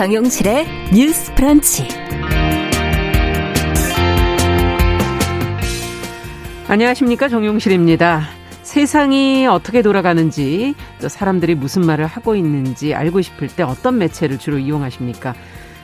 [0.00, 1.86] 정용실의 뉴스 프런치.
[6.68, 7.28] 안녕하십니까.
[7.28, 8.22] 정용실입니다.
[8.62, 14.56] 세상이 어떻게 돌아가는지, 또 사람들이 무슨 말을 하고 있는지 알고 싶을 때 어떤 매체를 주로
[14.56, 15.34] 이용하십니까?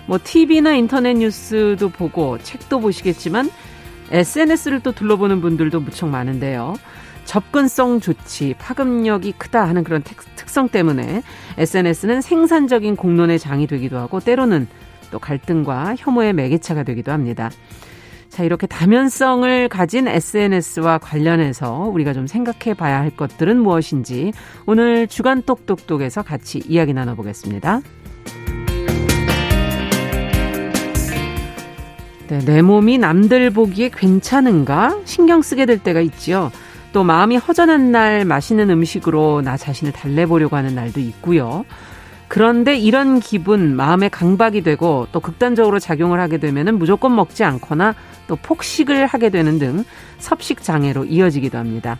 [0.06, 3.50] 뭐, TV나 인터넷 뉴스도 보고, 책도 보시겠지만,
[4.12, 6.76] SNS를 또 둘러보는 분들도 무척 많은데요.
[7.26, 10.02] 접근성 좋지, 파급력이 크다 하는 그런
[10.56, 11.22] 특성 때문에
[11.58, 14.66] SNS는 생산적인 공론의 장이 되기도 하고 때로는
[15.10, 17.50] 또 갈등과 혐오의 매개체가 되기도 합니다.
[18.30, 24.32] 자, 이렇게 다면성을 가진 SNS와 관련해서 우리가 좀 생각해 봐야 할 것들은 무엇인지
[24.64, 27.82] 오늘 주간 똑똑똑에서 같이 이야기 나눠보겠습니다.
[32.28, 36.50] 네, 내 몸이 남들 보기에 괜찮은가 신경 쓰게 될 때가 있지요.
[36.96, 41.66] 또 마음이 허전한 날 맛있는 음식으로 나 자신을 달래보려고 하는 날도 있고요.
[42.26, 47.94] 그런데 이런 기분 마음에 강박이 되고 또 극단적으로 작용을 하게 되면은 무조건 먹지 않거나
[48.28, 49.84] 또 폭식을 하게 되는 등
[50.16, 51.98] 섭식 장애로 이어지기도 합니다.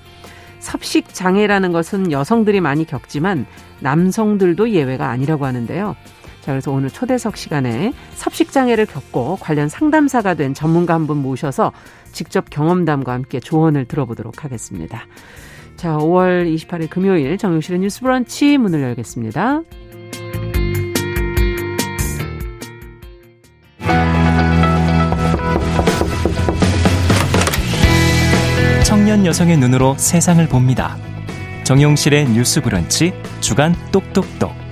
[0.60, 3.44] 섭식 장애라는 것은 여성들이 많이 겪지만
[3.80, 5.94] 남성들도 예외가 아니라고 하는데요.
[6.40, 11.72] 자, 그래서 오늘 초대석 시간에 섭식 장애를 겪고 관련 상담사가 된 전문가 한 분 모셔서
[12.16, 15.06] 직접 경험담과 함께 조언을 들어보도록 하겠습니다.
[15.76, 19.62] 자, 5월 28일 금요일 정용실의 뉴스 브런치 문을 열겠습니다.
[28.84, 30.96] 청년 여성의 눈으로 세상을 봅니다.
[31.64, 34.65] 정용실의 뉴스 브런치 주간 똑똑똑.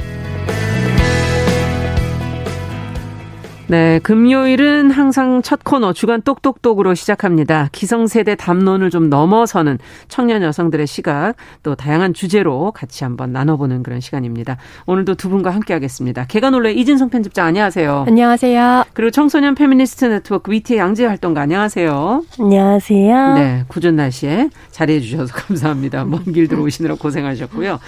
[3.67, 7.71] 네, 금요일은 항상 첫 코너 주간 똑똑똑으로 시작합니다.
[7.73, 11.33] 기성세대 담론을 좀 넘어서는 청년 여성들의 시각,
[11.63, 14.59] 또 다양한 주제로 같이 한번 나눠보는 그런 시간입니다.
[14.85, 16.27] 오늘도 두 분과 함께 하겠습니다.
[16.27, 18.05] 계간홀로 이진송 편집장 안녕하세요.
[18.07, 18.85] 안녕하세요.
[18.93, 22.23] 그리고 청소년 페미니스트 네트워크 위티의 양지 활동가 안녕하세요.
[22.39, 23.35] 안녕하세요.
[23.35, 26.05] 네, 궂은 날씨에 자리해 주셔서 감사합니다.
[26.05, 27.79] 먼 길 들어오시느라 고생하셨고요.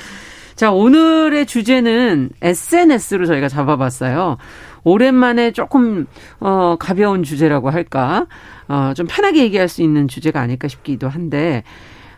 [0.54, 4.38] 자, 오늘의 주제는 SNS로 저희가 잡아봤어요.
[4.86, 6.06] 오랜만에 조금
[6.38, 8.26] 어 가벼운 주제라고 할까?
[8.68, 11.64] 어 좀 편하게 얘기할 수 있는 주제가 아닐까 싶기도 한데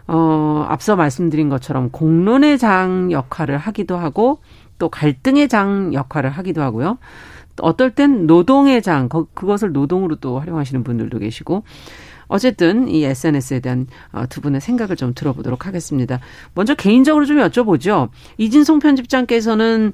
[0.07, 4.41] 어 앞서 말씀드린 것처럼 공론의 장 역할을 하기도 하고
[4.79, 6.99] 또 갈등의 장 역할을 하기도 하고요.
[7.61, 11.65] 어떨 땐 노동의 장, 그것을 노동으로 또 활용하시는 분들도 계시고,
[12.29, 16.21] 어쨌든 이 SNS에 대한 어, 두 분의 생각을 좀 들어보도록 하겠습니다.
[16.55, 18.11] 먼저 개인적으로 좀 여쭤보죠.
[18.37, 19.93] 이진송 편집장께서는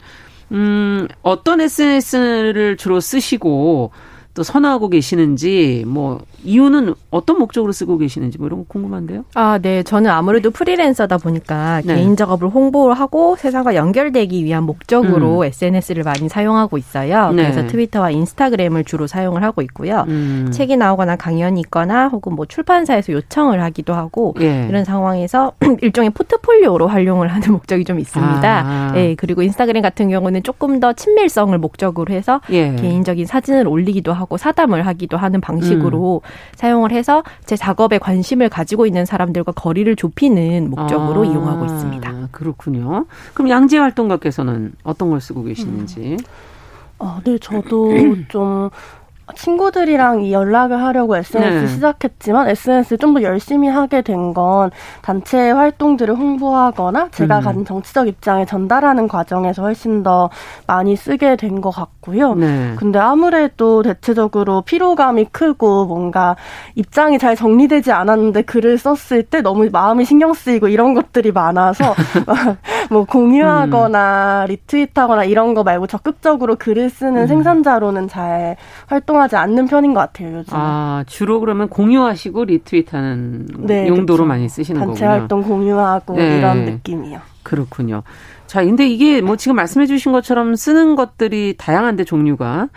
[0.53, 3.91] 음, 어떤 SNS를 주로 쓰시고
[4.35, 9.25] 또 선호하고 계시는지 뭐 이유는 어떤 목적으로 쓰고 계시는지 뭐 이런 거 궁금한데요.
[9.35, 9.83] 아, 네.
[9.83, 11.97] 저는 아무래도 프리랜서다 보니까 네.
[11.97, 15.45] 개인 작업을 홍보를 하고 세상과 연결되기 위한 목적으로 음.
[15.45, 17.33] SNS를 많이 사용하고 있어요.
[17.33, 17.43] 네.
[17.43, 20.05] 그래서 트위터와 인스타그램을 주로 사용을 하고 있고요.
[20.09, 20.49] 음.
[20.53, 24.67] 책이 나오거나 강연이 있거나 혹은 뭐 출판사에서 요청을 하기도 하고 예.
[24.69, 25.53] 이런 상황에서
[25.83, 28.65] 일종의 포트폴리오로 활용을 하는 목적이 좀 있습니다.
[28.67, 28.93] 아.
[28.97, 32.75] 예, 그리고 인스타그램 같은 경우는 조금 더 친밀성을 목적으로 해서 예.
[32.77, 36.34] 개인적인 사진을 올리기도 하고 사담을 하기도 하는 방식으로 음.
[36.55, 42.29] 사용을 해서 제 작업에 관심을 가지고 있는 사람들과 거리를 좁히는 목적으로 아, 이용하고 있습니다.
[42.31, 43.07] 그렇군요.
[43.35, 46.17] 그럼 양재 활동가께서는 어떤 걸 쓰고 계시는지?
[46.21, 46.25] 음.
[46.99, 47.93] 어, 네, 저도
[48.29, 48.71] 좀
[49.37, 51.67] 친구들이랑 연락을 하려고 SNS 네.
[51.67, 54.71] 시작했지만 SNS 좀 더 열심히 하게 된 건
[55.03, 57.45] 단체 활동들을 홍보하거나 제가 음.
[57.45, 60.31] 가진 정치적 입장을 전달하는 과정에서 훨씬 더
[60.67, 62.35] 많이 쓰게 된 것 같고요.
[62.35, 62.75] 네.
[62.77, 66.37] 근데 아무래도 대체적으로 피로감이 크고 뭔가
[66.75, 71.95] 입장이 잘 정리되지 않았는데 글을 썼을 때 너무 마음이 신경 쓰이고 이런 것들이 많아서
[72.91, 74.51] 뭐 공유하거나 음.
[74.51, 77.27] 리트윗하거나 이런 거 말고 적극적으로 글을 쓰는 음.
[77.27, 78.57] 생산자로는 잘
[78.87, 80.53] 활동 활동하지 않는 편인 것 같아요, 요즘.
[80.53, 84.27] 아, 주로 그러면 공유하시고 리트윗하는 네, 용도로 그쵸.
[84.27, 85.09] 많이 쓰시는 단체 거군요.
[85.09, 86.39] 단체 활동 공유하고 네.
[86.39, 87.21] 이런 느낌이요.
[87.43, 88.03] 그렇군요.
[88.47, 92.69] 자, 근데 이게 뭐 지금 말씀해 주신 것처럼 쓰는 것들이 다양한데 종류가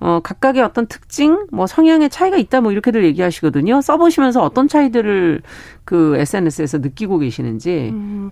[0.00, 3.80] 어, 각각의 어떤 특징, 뭐 성향의 차이가 있다 뭐 이렇게들 얘기하시거든요.
[3.80, 5.42] 써보시면서 어떤 차이들을
[5.84, 7.90] 그 SNS에서 느끼고 계시는지.
[7.92, 8.30] 음,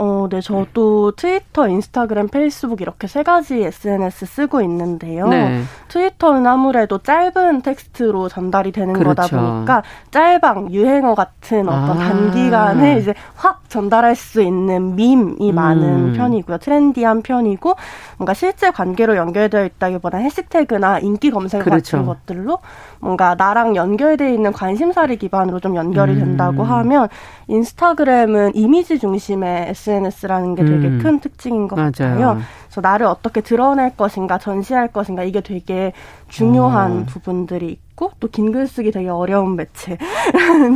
[0.00, 5.26] 어, 네, 저도 트위터, 인스타그램, 페이스북 이렇게 세 가지 SNS 쓰고 있는데요.
[5.28, 5.62] 네.
[5.88, 9.22] 트위터는 아무래도 짧은 텍스트로 전달이 되는 그렇죠.
[9.22, 12.08] 거다 보니까 짤방, 유행어 같은 어떤 아.
[12.08, 15.54] 단기간에 이제 확 전달할 수 있는 밈이 음.
[15.54, 16.58] 많은 편이고요.
[16.58, 17.74] trendy한 편이고
[18.18, 21.96] 뭔가 실제 관계로 연결되어 있다기보다 해시태그나 인기 검색 그렇죠.
[21.96, 22.58] 같은 것들로
[23.00, 26.18] 뭔가 나랑 연결되어 있는 관심사를 기반으로 좀 연결이 음.
[26.18, 27.08] 된다고 하면
[27.46, 30.98] 인스타그램은 이미지 중심의 SNS라는 게 되게 음.
[31.02, 31.90] 큰 특징인 것 맞아요.
[31.92, 32.38] 같아요.
[32.68, 35.92] 그래서 나를 어떻게 드러낼 것인가, 전시할 것인가 이게 되게
[36.28, 37.04] 중요한 어.
[37.06, 39.96] 부분들이 있고 또 긴 글쓰기 되게 어려운 매체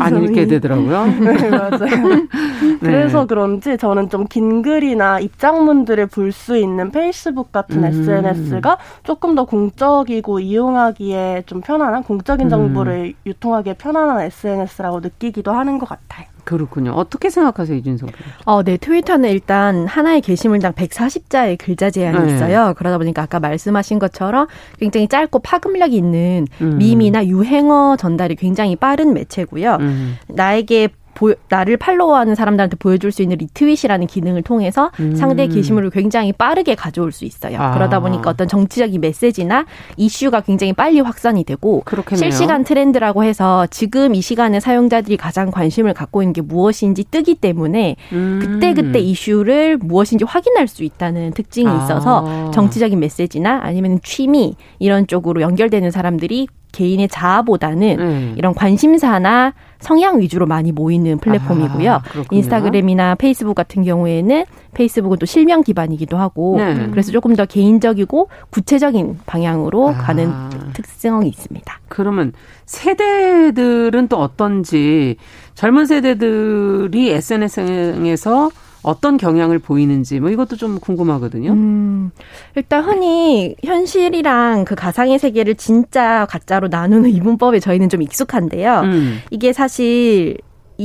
[0.01, 1.07] 안 읽게 되더라고요.
[1.21, 1.79] 네 맞아요.
[2.65, 2.79] 네.
[2.81, 7.85] 그래서 그런지 저는 좀 긴 글이나 입장문들을 볼 수 있는 페이스북 같은 음.
[7.85, 13.13] SNS가 조금 더 공적이고 이용하기에 좀 편안한 공적인 정보를 음.
[13.27, 16.32] 유통하기에 편안한 SNS라고 느끼기도 하는 것 같아요.
[16.45, 16.93] 그렇군요.
[16.93, 18.11] 어떻게 생각하세요, 이준석
[18.45, 18.77] 어, 네.
[18.77, 22.35] 트위터는 일단 하나의 게시물당 140자의 글자 제한이 네.
[22.35, 22.75] 있어요.
[22.77, 24.47] 그러다 보니까 아까 말씀하신 것처럼
[24.79, 26.79] 굉장히 짧고 파급력이 있는 음.
[26.79, 29.77] 밈이나 유행어 전달이 굉장히 빠른 매체고요.
[29.81, 30.17] 음.
[30.29, 35.15] 나에게 보, 나를 팔로우하는 사람들한테 보여줄 수 있는 리트윗이라는 기능을 통해서 음.
[35.15, 37.59] 상대 게시물을 굉장히 빠르게 가져올 수 있어요.
[37.61, 37.73] 아.
[37.73, 39.67] 그러다 보니까 어떤 정치적인 메시지나
[39.97, 42.31] 이슈가 굉장히 빨리 확산이 되고 그렇겠네요.
[42.31, 47.97] 실시간 트렌드라고 해서 지금 이 시간에 사용자들이 가장 관심을 갖고 있는 게 무엇인지 뜨기 때문에
[48.13, 48.39] 음.
[48.43, 51.77] 그때 그때 이슈를 무엇인지 확인할 수 있다는 특징이 아.
[51.85, 58.35] 있어서 정치적인 메시지나 아니면 취미 이런 쪽으로 연결되는 사람들이 개인의 자아보다는 음.
[58.37, 59.53] 이런 관심사나
[59.83, 61.93] 성향 위주로 많이 모이는 플랫폼이고요.
[61.93, 64.45] 아, 인스타그램이나 페이스북 같은 경우에는
[64.75, 66.89] 페이스북은 또 실명 기반이기도 하고 네.
[66.91, 69.93] 그래서 조금 더 개인적이고 구체적인 방향으로 아.
[69.95, 70.33] 가는
[70.73, 71.81] 특성이 있습니다.
[71.89, 72.33] 그러면
[72.67, 75.17] 세대들은 또 어떤지
[75.55, 78.51] 젊은 세대들이 SNS에서
[78.83, 81.53] 어떤 경향을 보이는지 뭐 이것도 좀 궁금하거든요.
[81.53, 82.11] 음,
[82.57, 88.81] 일단 흔히 현실이랑 그 가상의 세계를 진짜 가짜로 나누는 이분법에 저희는 좀 익숙한데요.
[88.81, 89.19] 음.
[89.31, 90.37] 이게 사실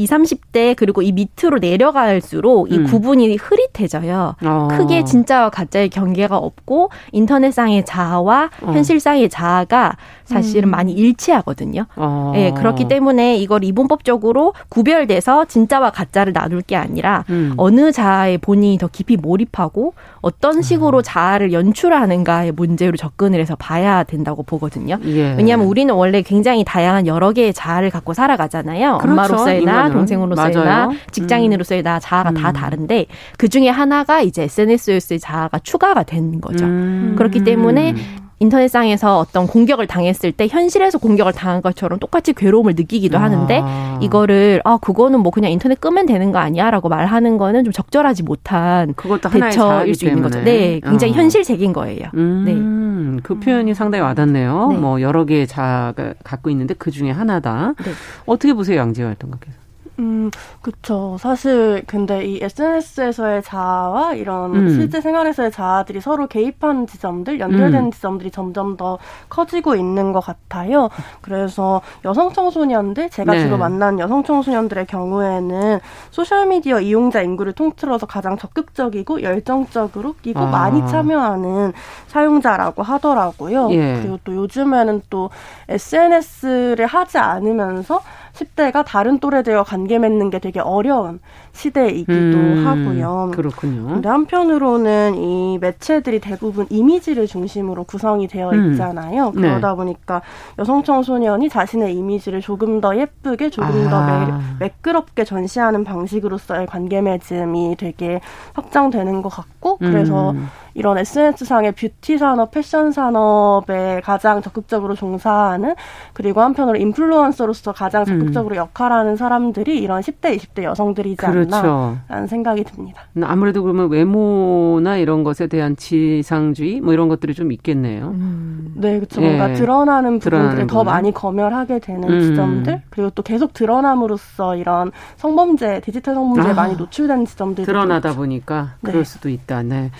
[0.04, 2.86] 20, 30대 그리고 이 밑으로 내려갈수록 이 음.
[2.86, 4.36] 구분이 흐릿해져요.
[4.44, 4.68] 어.
[4.72, 8.72] 크게 진짜와 가짜의 경계가 없고 인터넷상의 자아와 어.
[8.72, 10.72] 현실상의 자아가 사실은 음.
[10.72, 11.86] 많이 일치하거든요.
[11.96, 12.34] 어.
[12.36, 17.54] 예, 그렇기 때문에 이걸 이분법적으로 구별돼서 진짜와 가짜를 나눌 게 아니라 음.
[17.58, 21.04] 어느 자아의 본인이 더 깊이 몰입하고 어떤 식으로 음.
[21.04, 24.98] 자아를 연출하는가의 문제로 접근을 해서 봐야 된다고 보거든요.
[25.06, 25.36] 예.
[25.36, 28.98] 왜냐하면 우리는 원래 굉장히 다양한 여러 개의 자아를 갖고 살아가잖아요.
[28.98, 29.12] 그렇죠.
[29.12, 29.54] 엄마로서
[29.88, 32.34] 의 나, 동생으로서의 나, 직장인으로서의 나 자아가 음.
[32.36, 33.06] 다 다른데
[33.38, 36.66] 그 중에 하나가 이제 SNS에서의 자아가 추가가 된 거죠.
[36.66, 37.16] 음.
[37.18, 37.95] 그렇기 때문에
[38.39, 43.24] 인터넷상에서 어떤 공격을 당했을 때 현실에서 공격을 당한 것처럼 똑같이 괴로움을 느끼기도 아.
[43.24, 43.63] 하는데
[44.01, 48.94] 이거를 아 그거는 뭐 그냥 인터넷 끄면 되는 거 아니야라고 말하는 거는 좀 적절하지 못한
[49.31, 50.42] 대처일 수 있는 거죠.
[50.42, 51.16] 네, 굉장히 어.
[51.16, 52.10] 현실적인 거예요.
[52.13, 54.69] 음, 네, 그 표현이 상당히 와닿네요.
[54.72, 54.78] 네.
[54.78, 57.74] 뭐 여러 개의 자아가 갖고 있는데 그 중에 하나다.
[57.84, 57.92] 네.
[58.25, 59.56] 어떻게 보세요, 양지열 활동가께서?
[60.00, 60.30] 음,
[60.62, 61.18] 그쵸.
[61.20, 64.70] 사실, 근데 이 SNS에서의 자아와 이런 음.
[64.70, 67.92] 실제 생활에서의 자아들이 서로 개입하는 지점들, 연결되는 음.
[67.92, 69.00] 지점들이 점점 더
[69.30, 70.90] 커지고 있는 것 같아요.
[71.22, 73.40] 그래서 여성 청소년들, 제가 네.
[73.40, 75.80] 주로 만난 여성 청소년들의 경우에는
[76.12, 80.46] 소셜미디어 이용자 인구를 통틀어서 가장 적극적이고 열정적으로 끼고 아.
[80.46, 81.74] 많이 참여하는
[82.08, 83.72] 사용자라고 하더라고요.
[83.72, 84.00] 예.
[84.02, 85.32] 그리고 또 요즘에는 또
[85.70, 88.02] SNS를 하지 않으면서
[88.38, 91.19] 10대가 다른 또래들과 관계 맺는 게 되게 어려운
[91.57, 93.31] 시대이기도 음, 하고요.
[93.33, 93.88] 그렇군요.
[93.88, 98.71] 근데 한편으로는 이 매체들이 대부분 이미지를 중심으로 구성이 되어 음.
[98.71, 99.30] 있잖아요.
[99.30, 99.42] 음.
[99.42, 99.75] 그러다 네.
[99.75, 100.21] 보니까
[100.59, 103.89] 여성 청소년이 자신의 이미지를 조금 더 예쁘게, 조금 아.
[103.89, 108.22] 더 매, 매끄럽게 전시하는 방식으로서의 관계 맺음이 되게
[108.53, 110.48] 확장되는 것 같고, 그래서 음.
[110.75, 115.74] 이런 SNS상의 뷰티 산업, 패션 산업에 가장 적극적으로 종사하는
[116.13, 118.58] 그리고 한편으로 인플루언서로서 가장 적극 적극적으로 음.
[118.58, 121.47] 역할하는 사람들이 이런 10대, 20대 여성들이지 그렇죠.
[121.54, 123.01] 않나라는 생각이 듭니다.
[123.22, 128.10] 아무래도 그러면 외모나 이런 것에 대한 지상주의 뭐 이런 것들이 좀 있겠네요.
[128.10, 128.74] 음.
[128.75, 129.22] 네, 그렇죠.
[129.22, 129.27] 예.
[129.27, 132.22] 뭔가 드러나는 부분들을 더 많이 검열하게 되는 음.
[132.22, 136.54] 지점들 그리고 또 계속 드러남으로써 이런 성범죄, 디지털 성범죄에 아.
[136.54, 138.92] 많이 노출된 지점들이 드러나다 보니까 네.
[138.92, 139.63] 그럴 수도 있다.
[139.63, 139.92] 네.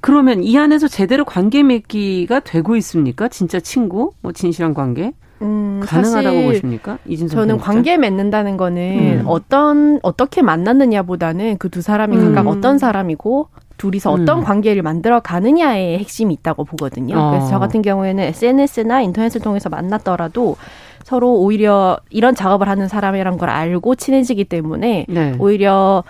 [0.00, 3.28] 그러면 이 안에서 제대로 관계 맺기가 되고 있습니까?
[3.28, 5.12] 진짜 친구, 뭐 진실한 관계?
[5.42, 6.98] 음, 가능하다고 보십니까?
[7.06, 9.24] 이진성 저는 관계 맺는다는 거는 음.
[9.26, 12.34] 어떤 어떻게 만났느냐보다는 그 두 사람이 음.
[12.34, 14.44] 각각 어떤 사람이고 둘이서 어떤 음.
[14.44, 17.14] 관계를 만들어 가느냐의 핵심이 있다고 보거든요.
[17.18, 17.30] 어.
[17.32, 20.56] 그래서 저 같은 경우에는 SNS나 인터넷을 통해서 만났더라도
[21.04, 25.34] 서로 오히려 이런 작업을 하는 사람이란 걸 알고 친해지기 때문에 네.
[25.38, 26.02] 오히려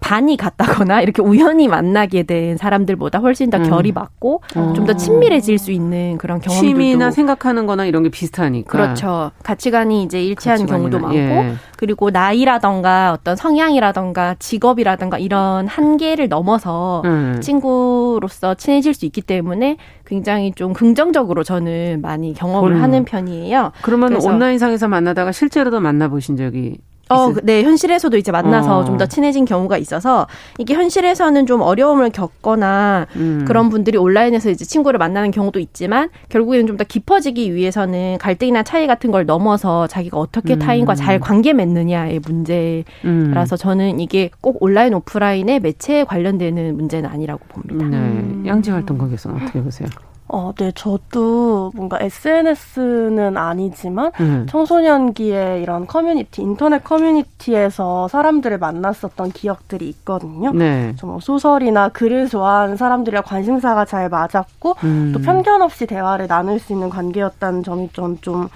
[0.00, 3.68] 반이 같다거나 이렇게 우연히 만나게 된 사람들보다 훨씬 더 음.
[3.68, 4.74] 결이 맞고 음.
[4.74, 9.30] 좀더 친밀해질 수 있는 그런 경험들도 취미나 생각하는 거나 이런 게 비슷하니까 그렇죠.
[9.42, 11.54] 가치관이 이제 일치하는 경우도 많고 예.
[11.76, 17.38] 그리고 나이라던가 어떤 성향이라던가 직업이라던가 이런 한계를 넘어서 음.
[17.40, 19.76] 친구로서 친해질 수 있기 때문에
[20.06, 23.72] 굉장히 좀 긍정적으로 저는 많이 경험을 하는 편이에요.
[23.82, 26.78] 그러면 온라인상에서 만나다가 실제로도 만나보신 적이
[27.10, 28.84] 어, 네, 현실에서도 이제 만나서 어.
[28.84, 30.26] 좀더 친해진 경우가 있어서
[30.58, 33.44] 이게 현실에서는 좀 어려움을 겪거나 음.
[33.46, 38.86] 그런 분들이 온라인에서 이제 친구를 만나는 경우도 있지만 결국에는 좀 더 깊어지기 위해서는 갈등이나 차이
[38.86, 40.58] 같은 걸 넘어서 자기가 어떻게 음.
[40.60, 43.56] 타인과 잘 관계 맺느냐의 문제라서 음.
[43.58, 47.98] 저는 이게 꼭 온라인 오프라인의 매체에 관련되는 문제는 아니라고 봅니다.
[47.98, 48.48] 네.
[48.48, 49.88] 양지 활동가에서는 어떻게 보세요?
[50.32, 54.46] 어, 네, 저도 뭔가 SNS는 아니지만 음.
[54.48, 60.52] 청소년기에 이런 커뮤니티, 인터넷 커뮤니티에서 사람들을 만났었던 기억들이 있거든요.
[60.52, 60.94] 네.
[60.96, 65.10] 좀 소설이나 글을 좋아하는 사람들이랑 관심사가 잘 맞았고 음.
[65.12, 68.48] 또 편견 없이 대화를 나눌 수 있는 관계였다는 점이 전좀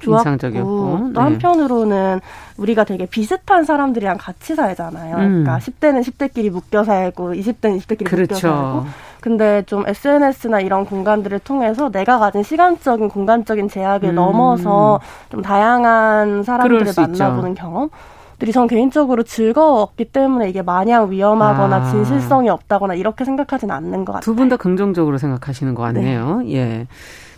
[0.00, 1.20] 좋았고 또 네.
[1.20, 2.20] 한편으로는
[2.56, 5.16] 우리가 되게 비슷한 사람들이랑 같이 살잖아요.
[5.16, 5.44] 음.
[5.44, 8.34] 그러니까 10대는 10대끼리 묶여 살고 20대는 20대끼리 그렇죠.
[8.34, 14.14] 묶여 살고 근데 좀 SNS나 이런 공간들을 통해서 내가 가진 시간적인 공간적인 제약을 음.
[14.14, 17.90] 넘어서 좀 다양한 사람들을 만나보는 경험
[18.38, 21.90] 들이 전 개인적으로 즐거웠기 때문에 이게 마냥 위험하거나 아.
[21.90, 24.20] 진실성이 없다거나 이렇게 생각하진 않는 것 같아요.
[24.22, 26.42] 두 분 다 긍정적으로 생각하시는 것 같네요.
[26.44, 26.54] 네.
[26.54, 26.86] 예.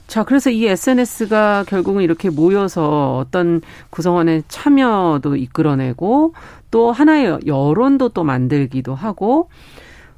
[0.06, 6.34] 자, 그래서 이 SNS가 결국은 이렇게 모여서 어떤 구성원의 참여도 이끌어내고
[6.70, 9.48] 또 하나의 여론도 또 만들기도 하고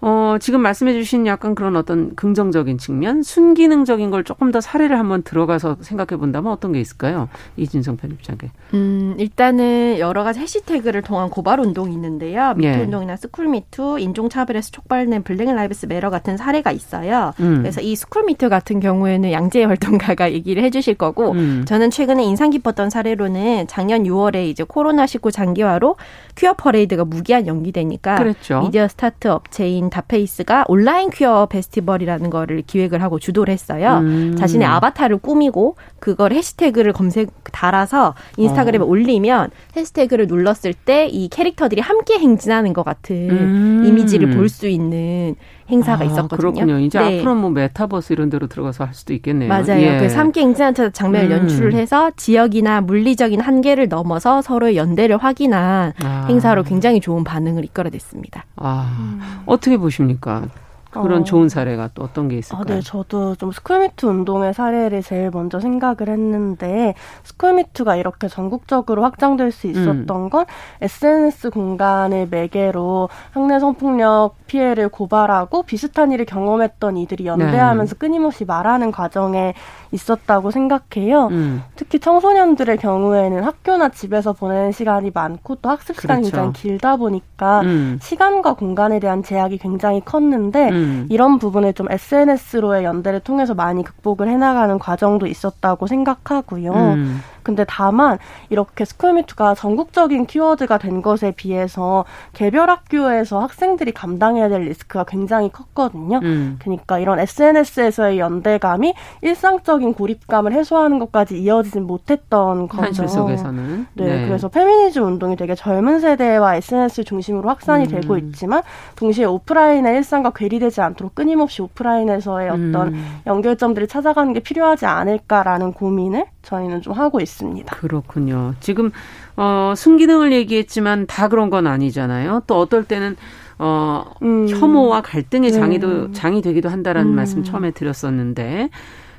[0.05, 5.23] 어, 지금 말씀해 주신 약간 그런 어떤 긍정적인 측면, 순기능적인 걸 조금 더 사례를 한번
[5.23, 7.29] 들어가서 생각해 본다면 어떤 게 있을까요?
[7.57, 8.51] 이진성 편집장께.
[8.75, 12.53] 음, 일단은 여러 가지 해시태그를 통한 고발 운동이 있는데요.
[12.57, 12.83] 미투 예.
[12.83, 17.33] 운동이나 스쿨미투, 인종차별에서 촉발된 Black Lives Matter 같은 사례가 있어요.
[17.39, 17.59] 음.
[17.59, 21.65] 그래서 이 스쿨미투 같은 경우에는 양재 활동가가 얘기를 해 주실 거고, 음.
[21.65, 25.95] 저는 최근에 인상 깊었던 사례로는 작년 6월에 이제 코로나19 장기화로
[26.35, 28.63] 퀴어 퍼레이드가 무기한 연기되니까 그랬죠.
[28.63, 33.99] 미디어 스타트 업체인 닷페이스가 온라인 퀴어 페스티벌이라는 거를 기획을 하고 주도를 했어요.
[34.03, 34.35] 음.
[34.37, 38.87] 자신의 아바타를 꾸미고 그걸 해시태그를 검색 달아서 인스타그램에 어.
[38.89, 43.85] 올리면 해시태그를 눌렀을 때 이 캐릭터들이 함께 행진하는 것 같은 음.
[43.87, 45.35] 이미지를 볼 수 있는
[45.73, 46.37] 행사가 아, 있었거든요.
[46.37, 46.79] 그렇군요.
[46.79, 47.19] 이제 네.
[47.19, 49.49] 앞으로 뭐 메타버스 이런 데로 들어가서 할 수도 있겠네요.
[49.49, 49.81] 맞아요.
[49.81, 49.99] 예.
[49.99, 51.33] 그 함께 행진하는 장면을 음.
[51.33, 56.27] 연출을 해서 지역이나 물리적인 한계를 넘어서 서로의 연대를 확인한 아.
[56.29, 58.45] 행사로 굉장히 좋은 반응을 이끌어냈습니다.
[58.57, 59.21] 아, 음.
[59.47, 60.45] 어떻게 보십니까?
[60.93, 61.25] 그런 어.
[61.25, 62.63] 좋은 사례가 또 어떤 게 있을까요?
[62.63, 66.95] 아, 네, 저도 좀 스쿨미투 운동의 사례를 제일 먼저 생각을 했는데
[67.25, 70.31] 스쿨미투가 이렇게 전국적으로 확장될 수 있었던 음.
[70.31, 70.45] 건
[70.83, 77.99] SNS 공간을 매개로 학내 성폭력 피해를 고발하고 비슷한 일을 경험했던 이들이 연대하면서 네.
[77.99, 79.55] 끊임없이 말하는 과정에
[79.93, 81.29] 있었다고 생각해요.
[81.29, 81.63] 음.
[81.77, 86.37] 특히 청소년들의 경우에는 학교나 집에서 보내는 시간이 많고 또 학습 시간이 그렇죠.
[86.37, 87.99] 굉장히 길다 보니까 음.
[88.03, 91.07] 시간과 공간에 대한 제약이 굉장히 컸는데 음.
[91.11, 96.73] 이런 부분을 좀 SNS로의 연대를 통해서 많이 극복을 해나가는 과정도 있었다고 생각하고요.
[96.73, 97.21] 음.
[97.43, 98.19] 근데 다만
[98.51, 106.21] 이렇게 스쿨미투가 전국적인 키워드가 된 것에 비해서 개별 학교에서 학생들이 감당해야 될 리스크가 굉장히 컸거든요.
[106.23, 106.57] 음.
[106.61, 112.83] 그러니까 이런 SNS에서의 연대감이 일상적인 고립감을 해소하는 것까지 이어지진 못했던 거죠.
[112.83, 113.87] 현실 속에서는.
[113.95, 117.89] 네, 네, 그래서 페미니즘 운동이 되게 젊은 세대와 SNS 중심으로 확산이 음.
[117.89, 118.63] 되고 있지만
[118.97, 123.21] 동시에 오프라인의 일상과 괴리되지 않도록 끊임없이 오프라인에서의 어떤 음.
[123.27, 127.75] 연결점들을 찾아가는 게 필요하지 않을까라는 고민을 저희는 좀 하고 있습니다.
[127.77, 128.55] 그렇군요.
[128.61, 128.91] 지금
[129.37, 132.43] 어 순기능을 얘기했지만 다 그런 건 아니잖아요.
[132.47, 133.17] 또 어떨 때는
[133.59, 134.49] 어 음.
[134.49, 136.13] 혐오와 갈등의 장이도 음.
[136.13, 137.15] 장이 되기도 한다라는 음.
[137.17, 138.71] 말씀 처음에 드렸었는데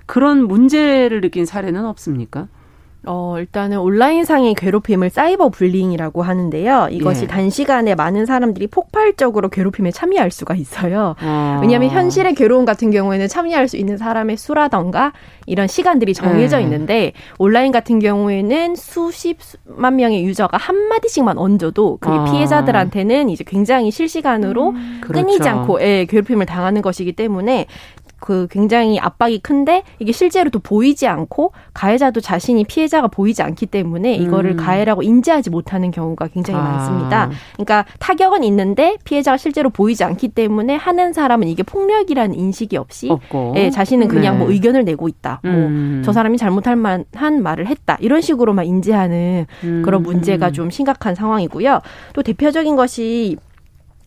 [0.06, 2.48] 그런 문제를 느낀 사례는 없습니까?
[3.06, 6.88] 어, 일단은 온라인상의 괴롭힘을 사이버 불링이라고 하는데요.
[6.90, 7.28] 이것이 예.
[7.28, 11.16] 단시간에 많은 사람들이 폭발적으로 괴롭힘에 참여할 수가 있어요.
[11.20, 11.60] 아.
[11.62, 15.12] 왜냐하면 현실의 괴로움 같은 경우에는 참여할 수 있는 사람의 수라던가
[15.48, 16.64] 이런 시간들이 정해져 예.
[16.64, 22.24] 있는데 온라인 같은 경우에는 수십만 명의 유저가 한마디씩만 얹어도 그 아.
[22.32, 25.02] 피해자들한테는 이제 굉장히 실시간으로 음.
[25.02, 25.50] 끊이지 그렇죠.
[25.50, 27.68] 않고 예, 괴롭힘을 당하는 것이기 때문에
[28.24, 34.16] 그 굉장히 압박이 큰데 이게 실제로 도 보이지 않고 가해자도 자신이 피해자가 보이지 않기 때문에
[34.16, 34.56] 이거를 음.
[34.56, 36.64] 가해라고 인지하지 못하는 경우가 굉장히 아.
[36.64, 37.30] 많습니다.
[37.56, 43.10] 그러니까 타격은 있는데 피해자가 실제로 보이지 않기 때문에 하는 사람은 이게 폭력이라는 인식이 없이
[43.56, 44.46] 예, 자신은 그냥 뭐 네.
[44.46, 45.42] 뭐 의견을 내고 있다.
[45.44, 45.96] 뭐 음.
[45.96, 47.98] 뭐저 사람이 잘못할 만한 말을 했다.
[48.00, 49.82] 이런 식으로만 인지하는 음.
[49.84, 51.82] 그런 문제가 좀 심각한 상황이고요.
[52.14, 53.36] 또 대표적인 것이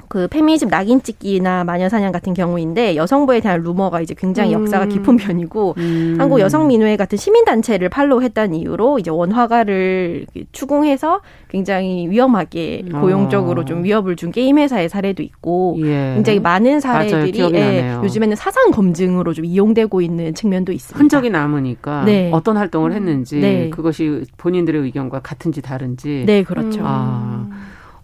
[0.08, 4.62] 그 페미니즘 낙인 찍기나 마녀 사냥 같은 경우인데 여성부에 대한 루머가 이제 굉장히 음.
[4.62, 6.16] 역사가 깊은 편이고 음.
[6.18, 13.00] 한국 여성 민우회 같은 시민 단체를 팔로우했다는 이유로 이제 원화가를 추궁해서 굉장히 위험하게 어.
[13.00, 16.12] 고용적으로 좀 위협을 준 게임 회사의 사례도 있고 예.
[16.14, 20.98] 굉장히 많은 사례들이 예, 요즘에는 사상 검증으로 좀 이용되고 있는 측면도 있습니다.
[20.98, 22.30] 흔적이 남으니까 네.
[22.32, 23.70] 어떤 활동을 했는지 네.
[23.70, 26.80] 그것이 본인들의 의견과 같은지 다른지 네 그렇죠.
[26.84, 27.46] 아.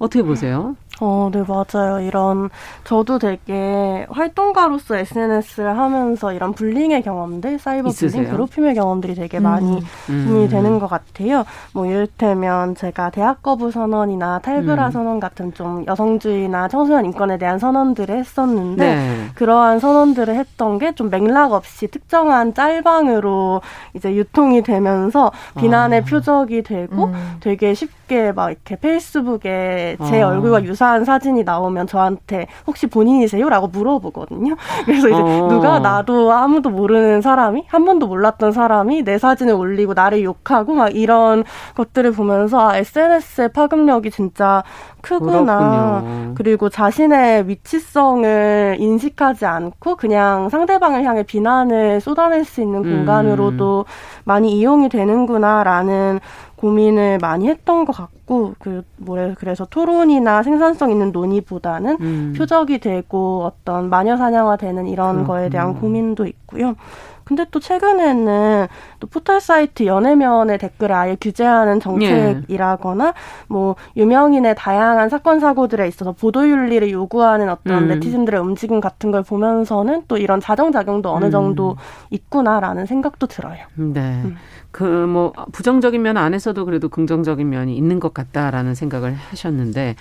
[0.02, 0.74] 어떻게 보세요?
[1.04, 1.98] 어, 네, 맞아요.
[2.00, 2.48] 이런,
[2.84, 9.42] 저도 되게 활동가로서 SNS를 하면서 이런 불링의 경험들, 사이버 불링, 괴롭힘의 경험들이 되게 음.
[9.42, 10.48] 많이 도움이 음.
[10.48, 11.44] 되는 것 같아요.
[11.74, 14.90] 뭐, 이를테면 제가 대학 거부 선언이나 탈브라 음.
[14.92, 19.26] 선언 같은 좀 여성주의나 청소년 인권에 대한 선언들을 했었는데, 네.
[19.34, 23.62] 그러한 선언들을 했던 게 좀 맥락 없이 특정한 짤방으로
[23.94, 26.04] 이제 유통이 되면서 비난의 아.
[26.04, 27.36] 표적이 되고 음.
[27.40, 28.01] 되게 쉽게
[28.32, 30.28] 막 이렇게 페이스북에 제 아.
[30.28, 33.48] 얼굴과 유사 유사한 사진이 나오면 저한테 혹시 본인이세요?
[33.48, 34.56] 라고 물어보거든요.
[34.84, 35.48] 그래서 이제 어.
[35.48, 40.94] 누가 나도 아무도 모르는 사람이 한 번도 몰랐던 사람이 내 사진을 올리고 나를 욕하고 막
[40.94, 44.64] 이런 것들을 보면서 아, SNS의 파급력이 진짜
[45.02, 46.00] 크구나.
[46.02, 46.34] 그렇군요.
[46.34, 52.96] 그리고 자신의 위치성을 인식하지 않고 그냥 상대방을 향해 비난을 쏟아낼 수 있는 음.
[52.96, 53.84] 공간으로도
[54.24, 56.20] 많이 이용이 되는구나라는
[56.62, 62.34] 고민을 많이 했던 것 같고 그 뭐래 그래서 토론이나 생산성 있는 논의보다는 음.
[62.36, 65.26] 표적이 되고 어떤 마녀 사냥화되는 이런 그렇군요.
[65.26, 66.76] 거에 대한 고민도 있고요.
[67.24, 68.66] 근데 또 최근에는
[69.00, 73.12] 또 포털 사이트 연애면의 댓글을 아예 규제하는 정책이라거나 예.
[73.48, 77.88] 뭐 유명인의 다양한 사건 사고들에 있어서 보도 윤리를 요구하는 어떤 음.
[77.88, 81.30] 네티즌들의 움직임 같은 걸 보면서는 또 이런 자정 작용도 어느 음.
[81.30, 81.76] 정도
[82.10, 83.64] 있구나라는 생각도 들어요.
[83.76, 84.22] 네.
[84.24, 84.36] 음.
[84.70, 89.96] 그뭐 부정적인 면 안에서도 그래도 긍정적인 면이 있는 것 같다라는 생각을 하셨는데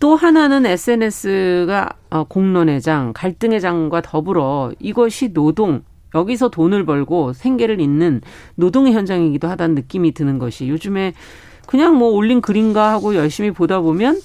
[0.00, 5.82] 또 하나는 SNS가 어, 공론의 장, 갈등의 장과 더불어 이것이 노동
[6.14, 8.20] 여기서 돈을 벌고 생계를 잇는
[8.54, 11.14] 노동의 현장이기도 하다는 느낌이 드는 것이 요즘에
[11.66, 14.20] 그냥 뭐 올린 글인가 하고 열심히 보다 보면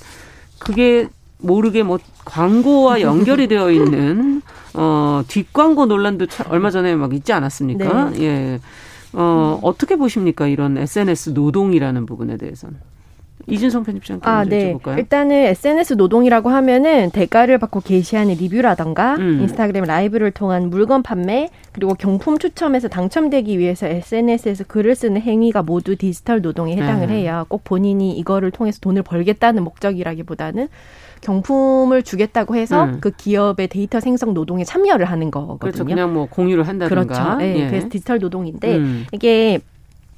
[0.59, 1.07] 그게
[1.39, 4.41] 모르게 뭐 광고와 연결이 되어 있는
[4.73, 8.11] 어 뒷광고 논란도 얼마 전에 막 있지 않았습니까?
[8.11, 8.21] 네.
[8.21, 8.59] 예.
[9.13, 10.47] 어 어떻게 보십니까?
[10.47, 12.77] 이런 SNS 노동이라는 부분에 대해서는.
[13.47, 14.73] 이준성 편집장께 아, 네.
[14.73, 14.97] 여쭤볼까요?
[14.97, 19.41] 일단은 SNS 노동이라고 하면은 대가를 받고 게시하는 리뷰라던가 음.
[19.41, 25.95] 인스타그램 라이브를 통한 물건 판매 그리고 경품 추첨에서 당첨되기 위해서 SNS에서 글을 쓰는 행위가 모두
[25.95, 27.21] 디지털 노동에 해당을 네.
[27.21, 27.45] 해요.
[27.47, 30.67] 꼭 본인이 이거를 통해서 돈을 벌겠다는 목적이라기보다는
[31.21, 32.97] 경품을 주겠다고 해서 음.
[33.01, 35.57] 그 기업의 데이터 생성 노동에 참여를 하는 거거든요.
[35.57, 35.85] 그렇죠.
[35.85, 37.05] 그냥 뭐 공유를 한다든가.
[37.05, 37.35] 그렇죠.
[37.37, 37.67] 네, 예.
[37.67, 39.05] 그래서 디지털 노동인데 음.
[39.11, 39.59] 이게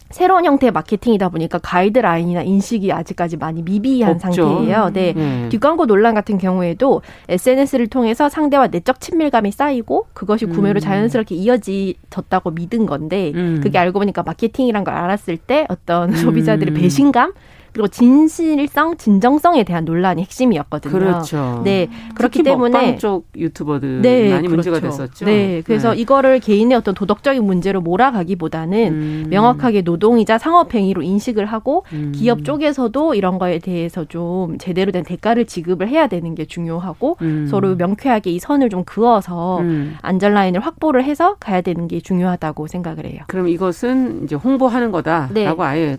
[0.10, 4.44] 새로운 형태의 마케팅이다 보니까 가이드라인이나 인식이 아직까지 많이 미비한 없죠.
[4.44, 4.90] 상태예요.
[4.92, 5.14] 네.
[5.14, 5.50] 네.
[5.50, 10.82] 뒷광고 논란 같은 경우에도 SNS를 통해서 상대와 내적 친밀감이 쌓이고 그것이 구매로 음.
[10.82, 13.60] 자연스럽게 이어지졌다고 믿은 건데 음.
[13.62, 16.82] 그게 알고 보니까 마케팅이란 걸 알았을 때 어떤 소비자들의 음.
[16.82, 17.34] 배신감
[17.80, 20.92] 그리고 진실성, 진정성에 대한 논란이 핵심이었거든요.
[20.92, 21.62] 그렇죠.
[21.64, 21.88] 네.
[22.14, 24.70] 그렇기 때문에 쪽 유튜버들 네, 많이 그렇죠.
[24.70, 25.24] 문제가 됐었죠.
[25.24, 25.62] 네.
[25.64, 26.02] 그래서 네.
[26.02, 29.26] 이거를 개인의 어떤 도덕적인 문제로 몰아가기보다는 음.
[29.30, 32.12] 명확하게 노동이자 상업 행위로 인식을 하고 음.
[32.14, 37.48] 기업 쪽에서도 이런 거에 대해서 좀 제대로 된 대가를 지급을 해야 되는 게 중요하고 음.
[37.50, 39.96] 서로 명쾌하게 이 선을 좀 그어서 음.
[40.02, 43.22] 안전 라인을 확보를 해서 가야 되는 게 중요하다고 생각을 해요.
[43.28, 45.48] 그럼 이것은 이제 홍보하는 거다라고 네.
[45.48, 45.98] 아예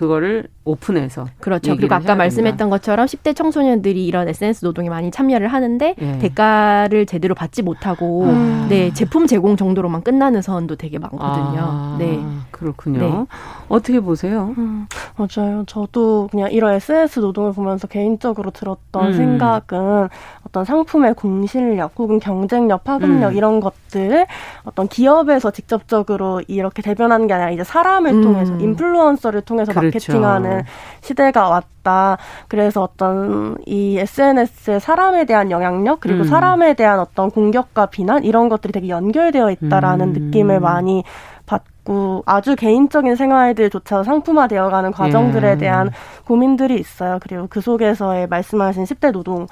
[0.00, 1.76] 그거를 오픈해서 그렇죠.
[1.76, 6.18] 그리고 아까 말씀했던 것처럼 10대 청소년들이 이런 SNS 노동에 많이 참여를 하는데 예.
[6.18, 8.66] 대가를 제대로 받지 못하고 아.
[8.70, 11.60] 네 제품 제공 정도로만 끝나는 선도 되게 많거든요.
[11.60, 11.96] 아.
[11.98, 12.18] 네
[12.50, 12.98] 그렇군요.
[12.98, 13.26] 네.
[13.70, 14.52] 어떻게 보세요?
[14.58, 15.62] 음, 맞아요.
[15.66, 19.12] 저도 그냥 이런 SNS 노동을 보면서 개인적으로 들었던 음.
[19.12, 20.08] 생각은
[20.44, 23.36] 어떤 상품의 공실력 혹은 경쟁력, 파급력 음.
[23.36, 24.26] 이런 것들을
[24.64, 28.22] 어떤 기업에서 직접적으로 이렇게 대변하는 게 아니라 이제 사람을 음.
[28.22, 29.86] 통해서 인플루언서를 통해서 그렇죠.
[29.86, 30.64] 마케팅하는
[31.00, 32.18] 시대가 왔다.
[32.48, 36.24] 그래서 어떤 이 SNS의 사람에 대한 영향력 그리고 음.
[36.24, 40.12] 사람에 대한 어떤 공격과 비난 이런 것들이 되게 연결되어 있다라는 음.
[40.12, 41.04] 느낌을 많이
[41.80, 45.56] 받고 아주 개인적인 생활들조차 상품화되어가는 과정들에 예.
[45.56, 45.90] 대한
[46.24, 47.18] 고민들이 있어요.
[47.20, 49.46] 그리고 그 속에서의 말씀하신 10대 노동에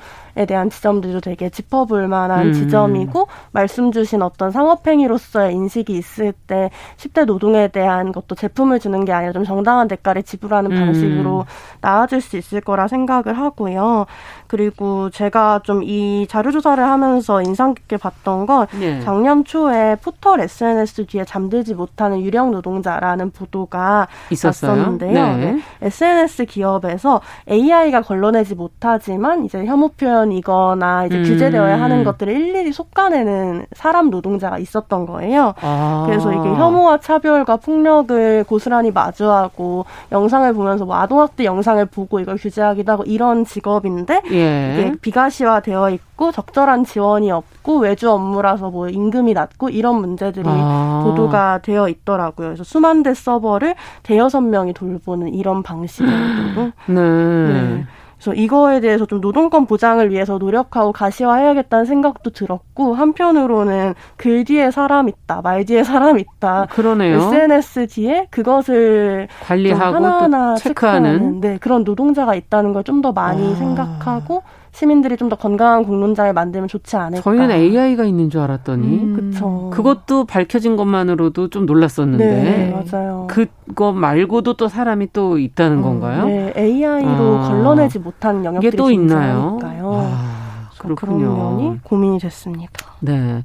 [0.47, 2.53] 대한 지점들도 되게 짚어볼 만한 음.
[2.53, 9.13] 지점이고 말씀 주신 어떤 상업행위로서의 인식이 있을 때 10대 노동에 대한 것도 제품을 주는 게
[9.13, 10.77] 아니라 좀 정당한 대가를 지불하는 음.
[10.79, 11.47] 방식으로
[11.81, 14.07] 나아질 수 있을 거라 생각을 하고요.
[14.49, 19.01] 그리고 제가 좀 이 자료 조사를 하면서 인상 깊게 봤던 건 네.
[19.01, 24.73] 작년 초에 포털 SNS 뒤에 잠들지 못하는 유령 노동자라는 보도가 있었어요?
[24.73, 25.37] 있었는데요.
[25.37, 25.59] 네.
[25.83, 31.23] SNS 기업에서 AI가 걸러내지 못하지만 이제 혐오 표현 관련이거나 이제 음.
[31.25, 35.55] 규제되어야 하는 것들을 일일이 속아내는 사람 노동자가 있었던 거예요.
[35.61, 36.05] 아.
[36.07, 42.93] 그래서 이게 혐오와 차별과 폭력을 고스란히 마주하고 영상을 보면서 뭐 아동학대 영상을 보고 이걸 규제하기도
[42.93, 44.38] 하고 이런 직업인데 예.
[44.39, 51.03] 이게 비가시화 되어 있고 적절한 지원이 없고 외주 업무라서 뭐 임금이 낮고 이런 문제들이 아.
[51.05, 52.49] 보도가 되어 있더라고요.
[52.49, 56.73] 그래서 수만 대 서버를 대여섯 명이 돌보는 이런 방식으로.
[56.87, 56.95] 네.
[56.95, 57.87] 네.
[58.19, 65.09] 그래서 이거에 대해서 좀 노동권 보장을 위해서 노력하고 가시화해야겠다는 생각도 들었고 한편으로는 글 뒤에 사람
[65.09, 66.67] 있다, 말 뒤에 사람 있다.
[66.71, 67.17] 그러네요.
[67.19, 73.55] SNS 뒤에 그것을 관리하고 하나하나 체크하는 네, 그런 노동자가 있다는 걸 좀 더 많이 아.
[73.55, 77.23] 생각하고 시민들이 좀 더 건강한 공론장을 만들면 좋지 않을까.
[77.23, 78.87] 저희는 AI가 있는 줄 알았더니.
[78.87, 79.71] 음, 그쵸.
[79.73, 82.25] 그것도 밝혀진 것만으로도 좀 놀랐었는데.
[82.25, 83.27] 네, 맞아요.
[83.29, 86.27] 그거 말고도 또 사람이 또 있다는 음, 건가요?
[86.27, 89.59] 네, AI로 아, 걸러내지 못한 영역들이 또 있나요?
[89.63, 90.95] 아, 그렇군요.
[90.97, 91.19] 그런
[91.59, 92.73] 면이 고민이 됐습니다.
[93.01, 93.43] 네.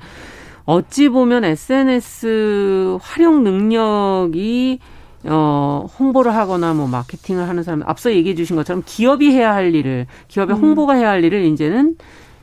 [0.66, 4.80] 어찌 보면 SNS 활용 능력이
[5.26, 10.08] 어, 홍보를 하거나 뭐 마케팅을 하는 사람, 앞서 얘기해 주신 것처럼 기업이 해야 할 일을,
[10.28, 10.62] 기업의 음.
[10.62, 11.96] 홍보가 해야 할 일을 이제는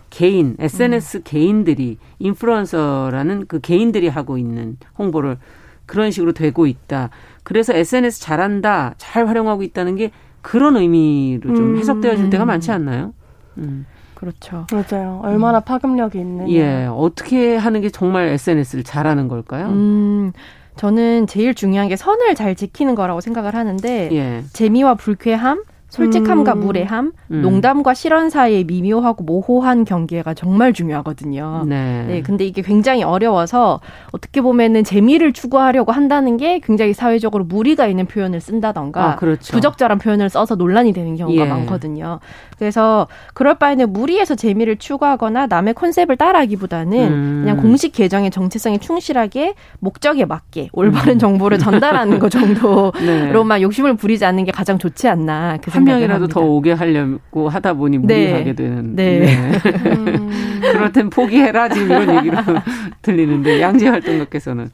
[0.08, 1.22] 개인, SNS 음.
[1.24, 5.38] 개인들이, 인플루언서라는 그 개인들이 하고 있는 홍보를
[5.86, 7.10] 그런 식으로 되고 있다.
[7.42, 11.78] 그래서 SNS 잘한다, 잘 활용하고 있다는 게 그런 의미로 좀 음.
[11.78, 13.12] 해석되어질 때가 많지 않나요?
[13.58, 13.86] 음.
[14.14, 14.66] 그렇죠.
[14.70, 15.20] 맞아요.
[15.22, 15.64] 얼마나 음.
[15.64, 16.50] 파급력이 있는.
[16.50, 16.86] 예.
[16.90, 19.68] 어떻게 하는 게 정말 SNS를 잘하는 걸까요?
[19.68, 20.32] 음.
[20.76, 24.44] 저는 제일 중요한 게 선을 잘 지키는 거라고 생각을 하는데 예.
[24.52, 26.60] 재미와 불쾌함, 솔직함과 음.
[26.60, 27.42] 무례함, 음.
[27.42, 31.64] 농담과 실언 사이의 미묘하고 모호한 경계가 정말 중요하거든요.
[31.66, 32.04] 네.
[32.06, 32.22] 네.
[32.22, 33.80] 근데 이게 굉장히 어려워서
[34.12, 39.52] 어떻게 보면은 재미를 추구하려고 한다는 게 굉장히 사회적으로 무리가 있는 표현을 쓴다던가 아, 그렇죠.
[39.52, 41.48] 부적절한 표현을 써서 논란이 되는 경우가 예.
[41.48, 42.20] 많거든요.
[42.58, 47.40] 그래서 그럴 바에는 무리해서 재미를 추구하거나 남의 컨셉을 따라하기보다는 음.
[47.42, 51.18] 그냥 공식 계정의 정체성에 충실하게 목적에 맞게 올바른 음.
[51.18, 53.62] 정보를 전달하는 것 정도로만 네.
[53.62, 55.58] 욕심을 부리지 않는 게 가장 좋지 않나.
[55.62, 56.34] 그한 명이라도 합니다.
[56.34, 58.54] 더 오게 하려고 하다 보니 무리하게 네.
[58.54, 58.96] 되는.
[58.96, 59.18] 네.
[59.20, 59.60] 네.
[59.96, 60.60] 음.
[60.60, 62.36] 그럴 땐 포기해라 지금 이런 얘기로
[63.02, 64.70] 들리는데 양재 활동가께서는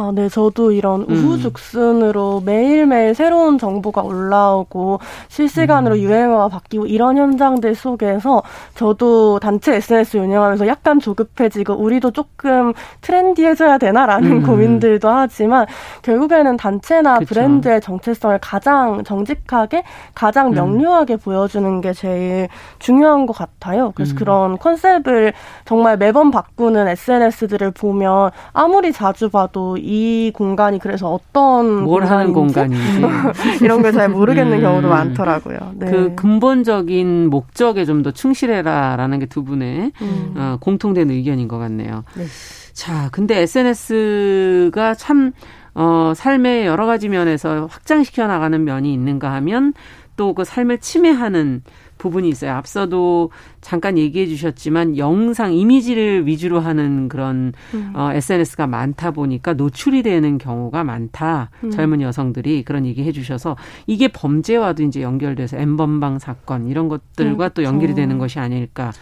[0.00, 1.10] 아, 네, 저도 이런 음.
[1.10, 6.00] 우후죽순으로 매일매일 새로운 정보가 올라오고 실시간으로 음.
[6.00, 8.42] 유행어가 바뀌고 이런 현장들 속에서
[8.74, 14.42] 저도 단체 SNS 운영하면서 약간 조급해지고 우리도 조금 트렌디해져야 되나라는 음.
[14.42, 15.66] 고민들도 하지만
[16.00, 17.34] 결국에는 단체나 그쵸.
[17.34, 19.82] 브랜드의 정체성을 가장 정직하게
[20.14, 20.54] 가장 음.
[20.54, 23.92] 명료하게 보여주는 게 제일 중요한 것 같아요.
[23.94, 24.16] 그래서 음.
[24.16, 25.34] 그런 컨셉을
[25.66, 33.02] 정말 매번 바꾸는 SNS들을 보면 아무리 자주 봐도 이 공간이 그래서 어떤 뭘 하는 공간인지
[33.64, 34.60] 이런 걸 잘 모르겠는 음.
[34.62, 35.58] 경우도 많더라고요.
[35.74, 35.90] 네.
[35.90, 40.34] 그 근본적인 목적에 좀 더 충실해라라는 게 두 분의 음.
[40.36, 42.04] 어, 공통된 의견인 것 같네요.
[42.14, 42.24] 네.
[42.72, 45.32] 자, 근데 SNS가 참
[45.74, 49.72] 어, 삶의 여러 가지 면에서 확장시켜 나가는 면이 있는가 하면
[50.16, 51.62] 또 그 삶을 침해하는
[52.00, 52.52] 부분이 있어요.
[52.52, 57.92] 앞서도 잠깐 얘기해 주셨지만 영상 이미지를 위주로 하는 그런 음.
[57.94, 61.50] 어, SNS가 많다 보니까 노출이 되는 경우가 많다.
[61.62, 61.70] 음.
[61.70, 67.50] 젊은 여성들이 그런 얘기 해 주셔서 이게 범죄와도 이제 연결돼서 엠번방 사건 이런 것들과 음,
[67.54, 68.92] 또 연결이 되는 것이 아닐까.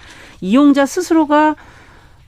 [0.40, 1.54] 이용자 스스로가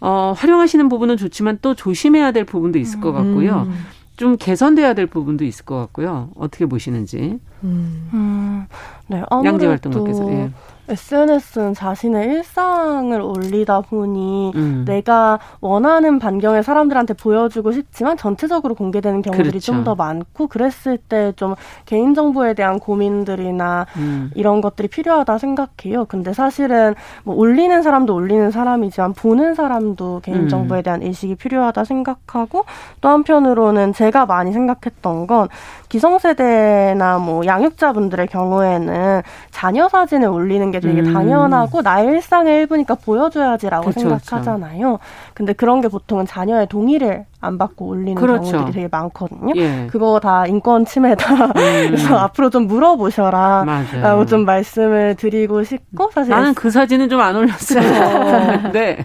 [0.00, 3.66] 어, 활용하시는 부분은 좋지만 또 조심해야 될 부분도 있을 것 같고요.
[3.68, 3.74] 음.
[4.20, 6.28] 좀 개선돼야 될 부분도 있을 것 같고요.
[6.36, 7.38] 어떻게 보시는지.
[7.64, 8.10] 음.
[8.12, 8.66] 음.
[9.06, 10.30] 네, 양재 활동가께서.
[10.30, 10.50] 예.
[10.90, 14.84] SNS는 자신의 일상을 올리다 보니 음.
[14.86, 19.72] 내가 원하는 반경을 사람들한테 보여주고 싶지만 전체적으로 공개되는 경우들이 그렇죠.
[19.72, 21.54] 좀더 많고 그랬을 때 좀
[21.86, 24.30] 개인정보에 대한 고민들이나 음.
[24.34, 26.04] 이런 것들이 필요하다 생각해요.
[26.06, 30.82] 근데 사실은 뭐 올리는 사람도 올리는 사람이지만 보는 사람도 개인정보에 음.
[30.82, 32.64] 대한 인식이 필요하다 생각하고
[33.00, 35.48] 또 한편으로는 제가 많이 생각했던 건
[35.88, 41.12] 기성세대나 뭐 양육자분들의 경우에는 자녀 사진을 올리는 게 되게 음.
[41.12, 44.98] 당연하고 나의 일상의 일부니까 보여줘야지라고 그쵸, 생각하잖아요.
[44.98, 45.04] 그쵸.
[45.34, 48.50] 근데 그런 게 보통은 자녀의 동의를 안 받고 올리는 그렇죠.
[48.50, 49.52] 경우들이 되게 많거든요.
[49.56, 49.86] 예.
[49.90, 51.34] 그거 다 인권 침해다.
[51.46, 51.52] 음.
[51.88, 53.64] 그래서 앞으로 좀 물어보셔라.
[54.02, 57.80] 라고 좀 말씀을 드리고 싶고 사실 나는 그 사진은 좀 안 올렸어요.
[58.72, 59.04] 네.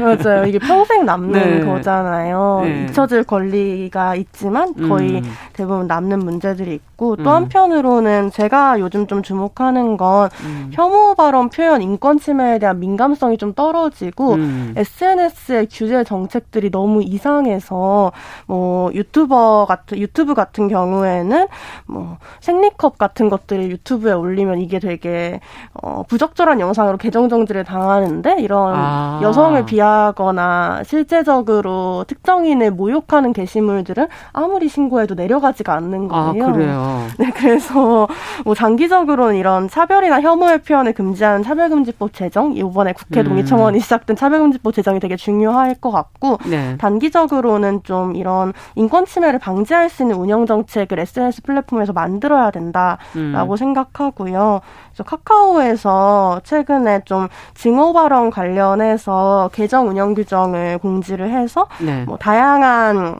[0.00, 0.44] 맞아요.
[0.46, 1.66] 이게 평생 남는 네.
[1.66, 2.60] 거잖아요.
[2.64, 2.86] 네.
[2.88, 5.22] 잊혀질 권리가 있지만 거의 음.
[5.54, 7.28] 대부분 남는 문제들이 있고 또 음.
[7.28, 10.70] 한편으로는 제가 요즘 좀 주목하는 건 음.
[10.72, 14.36] 혐오 발언 표현 인권 침해에 대한 민감성이 좀 떨어지고
[14.76, 15.66] SNS의 음.
[15.70, 18.12] 규제 정책들이 너무 이상해서 그래서
[18.46, 21.46] 뭐 유튜버 같은 유튜브 같은 경우에는
[21.86, 25.40] 뭐 생리컵 같은 것들을 유튜브에 올리면 이게 되게
[25.74, 29.20] 어 부적절한 영상으로 계정 정지를 당하는데 이런 아.
[29.22, 36.44] 여성을 비하거나 실제적으로 특정인을 모욕하는 게시물들은 아무리 신고해도 내려가지가 않는 아, 거예요.
[36.46, 37.06] 아, 그래요.
[37.18, 38.08] 네, 그래서
[38.44, 43.80] 뭐 장기적으로는 이런 차별이나 혐오의 표현을 금지하는 차별금지법 제정 이번에 국회 동의 청원이 음.
[43.80, 46.76] 시작된 차별금지법 제정이 되게 중요할 것 같고 네.
[46.78, 52.98] 단기적으로 는 좀 이런 인권 침해를 방지할 수 있는 운영 정책을 SNS 플랫폼에서 만들어야 된다라고
[53.16, 53.56] 음.
[53.56, 54.60] 생각하고요.
[54.88, 62.04] 그래서 카카오에서 최근에 좀 증오 발언 관련해서 계정 운영 규정을 공지를 해서 네.
[62.04, 63.16] 뭐 다양한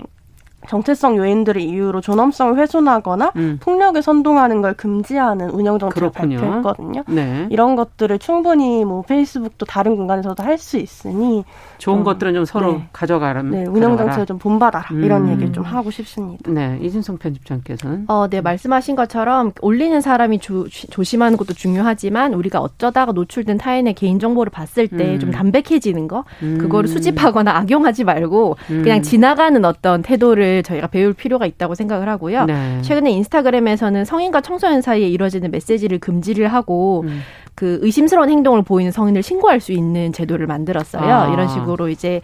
[0.68, 3.58] 정체성 요인들을 이유로 존엄성을 훼손하거나 음.
[3.60, 7.04] 폭력을 선동하는 걸 금지하는 운영 정책을 발표했거든요.
[7.08, 7.46] 네.
[7.50, 11.44] 이런 것들을 충분히 뭐 페이스북도 다른 공간에서도 할 수 있으니
[11.78, 12.88] 좋은 좀, 것들은 좀 서로 네.
[12.92, 13.42] 가져가라.
[13.42, 15.04] 네, 운영 정책을 좀 본받아라 음.
[15.04, 16.50] 이런 얘기를 좀 하고 싶습니다.
[16.50, 23.12] 네, 이진성 편집장께서는 어, 네 말씀하신 것처럼 올리는 사람이 조, 조심하는 것도 중요하지만 우리가 어쩌다가
[23.12, 25.32] 노출된 타인의 개인 정보를 봤을 때좀 음.
[25.32, 26.58] 담백해지는 거, 음.
[26.58, 29.02] 그거를 수집하거나 악용하지 말고 그냥 음.
[29.02, 32.44] 지나가는 어떤 태도를 저희가 배울 필요가 있다고 생각을 하고요.
[32.46, 32.82] 네.
[32.82, 37.20] 최근에 인스타그램에서는 성인과 청소년 사이에 이루어지는 메시지를 금지를 하고 음.
[37.54, 41.12] 그 의심스러운 행동을 보이는 성인을 신고할 수 있는 제도를 만들었어요.
[41.12, 41.32] 아.
[41.32, 42.20] 이런 식으로 이제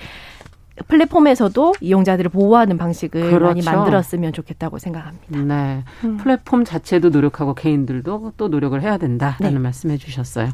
[0.89, 3.45] 플랫폼에서도 이용자들을 보호하는 방식을 그렇죠.
[3.45, 5.41] 많이 만들었으면 좋겠다고 생각합니다.
[5.41, 5.85] 네.
[6.05, 6.17] 음.
[6.17, 9.59] 플랫폼 자체도 노력하고 개인들도 또 노력을 해야 된다라는 네.
[9.59, 10.49] 말씀해 주셨어요.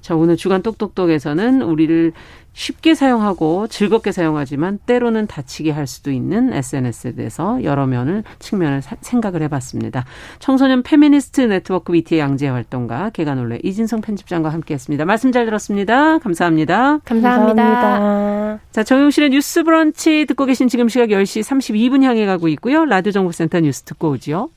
[0.00, 2.12] 자, 오늘 주간 똑똑똑에서는 우리를
[2.52, 8.96] 쉽게 사용하고 즐겁게 사용하지만 때로는 다치게 할 수도 있는 SNS에 대해서 여러 면을 측면을 사,
[9.00, 10.04] 생각을 해봤습니다.
[10.38, 15.04] 청소년 페미니스트 네트워크 위티의 양재 활동가 개관올레 이진성 편집장과 함께했습니다.
[15.04, 16.18] 말씀 잘 들었습니다.
[16.18, 16.98] 감사합니다.
[17.04, 17.64] 감사합니다.
[17.64, 18.60] 감사합니다.
[18.70, 22.84] 자 정용실의 뉴스브런치 듣고 계신 지금 시각 10시 32분 향해 가고 있고요.
[22.84, 24.50] 라디오 정보센터 뉴스 듣고 오죠.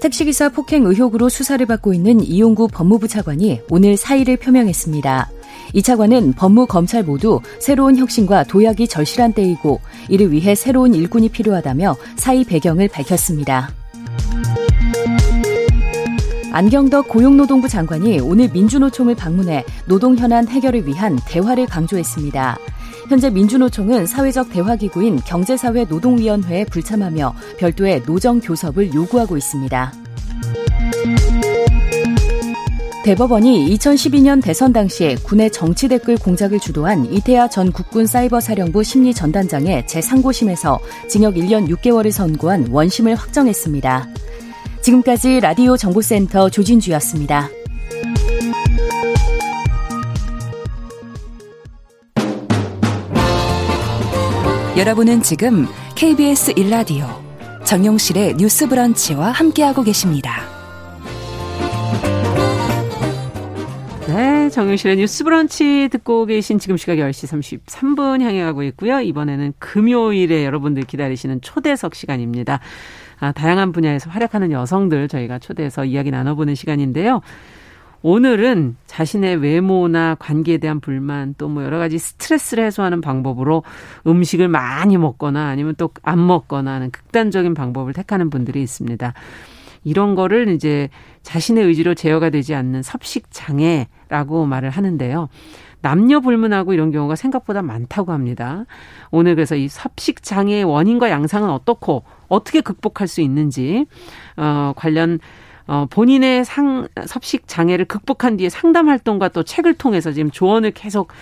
[0.00, 5.30] 택시기사 폭행 의혹으로 수사를 받고 있는 이용구 법무부 차관이 오늘 사의를 표명했습니다.
[5.74, 11.96] 이 차관은 법무 검찰 모두 새로운 혁신과 도약이 절실한 때이고 이를 위해 새로운 일꾼이 필요하다며
[12.16, 13.70] 사의 배경을 밝혔습니다.
[16.52, 22.58] 안경덕 고용노동부 장관이 오늘 민주노총을 방문해 노동 현안 해결을 위한 대화를 강조했습니다.
[23.10, 29.92] 현재 민주노총은 사회적 대화기구인 경제사회 노동위원회에 불참하며 별도의 노정 교섭을 요구하고 있습니다.
[33.04, 39.12] 대법원이 2012년 대선 당시 군의 정치 댓글 공작을 주도한 이태하 전 국군 사이버 사령부 심리
[39.12, 44.06] 전단장의 제3고심에서 징역 1년 6개월을 선고한 원심을 확정했습니다.
[44.82, 47.50] 지금까지 라디오 정보센터 조진주였습니다.
[54.80, 57.06] 여러분은 지금 KBS 1라디오
[57.66, 60.40] 정용실의 뉴스 브런치와 함께하고 계십니다.
[64.08, 69.00] 네, 정용실의 뉴스 브런치 듣고 계신 지금 시각 10시 33분 향해 가고 있고요.
[69.00, 72.60] 이번에는 금요일에 여러분들 기다리시는 초대석 시간입니다.
[73.18, 77.20] 아, 다양한 분야에서 활약하는 여성들 저희가 초대해서 이야기 나눠보는 시간인데요.
[78.02, 83.62] 오늘은 자신의 외모나 관계에 대한 불만 또 뭐 여러 가지 스트레스를 해소하는 방법으로
[84.06, 89.12] 음식을 많이 먹거나 아니면 또 안 먹거나 하는 극단적인 방법을 택하는 분들이 있습니다.
[89.84, 90.88] 이런 거를 이제
[91.22, 95.28] 자신의 의지로 제어가 되지 않는 섭식 장애라고 말을 하는데요.
[95.82, 98.66] 남녀 불문하고 이런 경우가 생각보다 많다고 합니다.
[99.10, 103.86] 오늘 그래서 이 섭식 장애의 원인과 양상은 어떻고 어떻게 극복할 수 있는지
[104.36, 105.18] 어 관련
[105.70, 111.12] 어, 본인의 상, 섭식 장애를 극복한 뒤에 상담 활동과 또 책을 통해서 지금 조언을 계속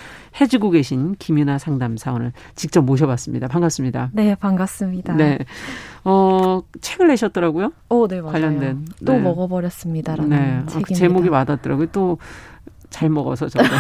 [0.41, 3.49] 해주고 계신 김윤아 상담사원을 직접 모셔봤습니다.
[3.49, 4.09] 반갑습니다.
[4.15, 5.17] 네, 반갑습니다.
[5.17, 5.39] 네.
[6.03, 7.73] 어, 책을 내셨더라고요?
[7.91, 8.33] 어, 네, 맞아요.
[8.33, 8.87] 관련된.
[9.05, 9.19] 또 네.
[9.19, 10.37] 먹어버렸습니다라는 네.
[10.65, 10.81] 책입니다.
[10.81, 11.89] 그 제목이 와닿더라고요.
[11.89, 12.17] 또
[12.91, 13.65] 잘 먹어서 저도.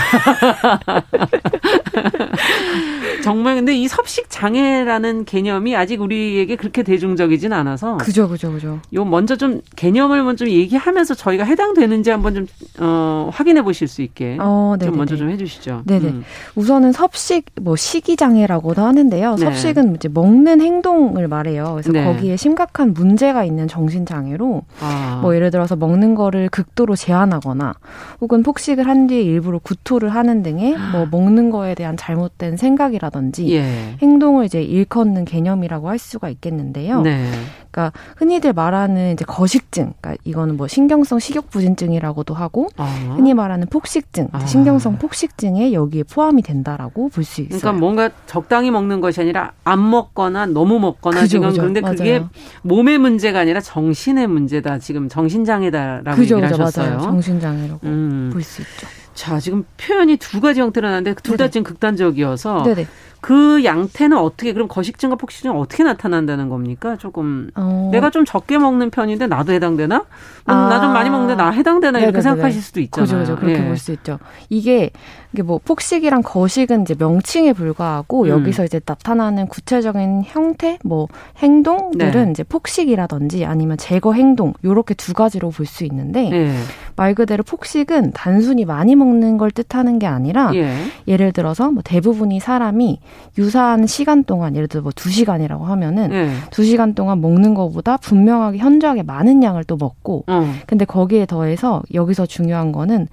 [3.28, 7.98] 정말 근데 이 섭식 장애라는 개념이 아직 우리에게 그렇게 대중적이진 않아서.
[7.98, 8.80] 그죠, 그죠, 그죠.
[8.94, 12.46] 요 먼저 좀 개념을 먼저 얘기하면서 저희가 해당되는지 한번 좀
[12.80, 15.82] 어, 확인해 보실 수 있게 어, 좀 먼저 좀 해주시죠.
[15.86, 16.08] 네네.
[16.08, 16.24] 음.
[16.54, 19.36] 우선은 섭식 뭐 식이 장애라고도 하는데요.
[19.36, 19.44] 네.
[19.44, 21.72] 섭식은 이제 먹는 행동을 말해요.
[21.74, 22.04] 그래서 네.
[22.04, 25.18] 거기에 심각한 문제가 있는 정신 장애로 아.
[25.22, 27.74] 뭐 예를 들어서 먹는 거를 극도로 제한하거나
[28.20, 33.17] 혹은 폭식을 한 뒤에 일부러 구토를 하는 등의 뭐 먹는 거에 대한 잘못된 생각이라든지
[33.50, 33.96] 예.
[34.00, 37.02] 행동을 이제 일컫는 개념이라고 할 수가 있겠는데요.
[37.02, 37.30] 네.
[37.70, 42.84] 그러니까 그러니까 흔히들 말하는 이제 거식증, 그러니까 이거는 뭐 신경성 식욕 부진증이라고도 하고 아.
[43.16, 44.44] 흔히 말하는 폭식증, 아.
[44.46, 47.60] 신경성 폭식증에 여기에 포함이 된다라고 볼 수 있어요.
[47.60, 51.60] 그러니까 뭔가 적당히 먹는 것이 아니라 안 먹거나 너무 먹거나 그죠, 지금 그죠.
[51.60, 51.96] 그런데 맞아요.
[51.96, 52.22] 그게
[52.62, 54.78] 몸의 문제가 아니라 정신의 문제다.
[54.78, 56.90] 지금 정신장애다라고 그죠, 얘기를 그죠, 하셨어요.
[56.94, 57.00] 맞아요.
[57.02, 58.30] 정신장애라고 음.
[58.32, 58.86] 볼수 있죠.
[59.18, 62.86] 자, 지금 표현이 두 가지 형태로 나는데 둘 다 지금 극단적이어서 네네.
[63.20, 66.96] 그 양태는 어떻게 그럼 거식증과 폭식증은 어떻게 나타난다는 겁니까?
[66.96, 67.88] 조금 어.
[67.92, 69.96] 내가 좀 적게 먹는 편인데 나도 해당되나?
[69.96, 70.04] 음,
[70.46, 70.68] 아.
[70.68, 72.22] 나좀 많이 먹는데 나 해당되나 이렇게 네네네네.
[72.22, 73.06] 생각하실 수도 있잖아요.
[73.06, 73.36] 그죠, 그죠.
[73.36, 73.66] 그렇게 예.
[73.66, 74.18] 볼수 있죠.
[74.48, 74.90] 이게
[75.32, 78.28] 이게 뭐 폭식이랑 거식은 이제 명칭에 불과하고 음.
[78.28, 81.06] 여기서 이제 나타나는 구체적인 형태, 뭐
[81.38, 82.30] 행동들은 네.
[82.30, 86.54] 이제 폭식이라든지 아니면 제거 행동 요렇게 두 가지로 볼 수 있는데 네.
[86.96, 90.74] 말 그대로 폭식은 단순히 많이 먹는 걸 뜻하는 게 아니라 예.
[91.06, 93.00] 예를 들어서 뭐 대부분이 사람이
[93.36, 96.30] 유사한 시간 동안 예를 들어 뭐 2시간이라고 하면은 네.
[96.50, 100.54] 2시간 동안 먹는 것보다 분명하게 현저하게 많은 양을 또 먹고 어.
[100.66, 103.08] 근데 거기에 더해서 여기서 중요한 거는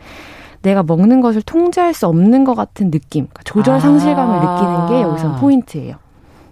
[0.62, 4.56] 내가 먹는 것을 통제할 수 없는 것 같은 느낌, 그러니까 조절 상실감을 아.
[4.56, 6.05] 느끼는 게 여기서 포인트예요.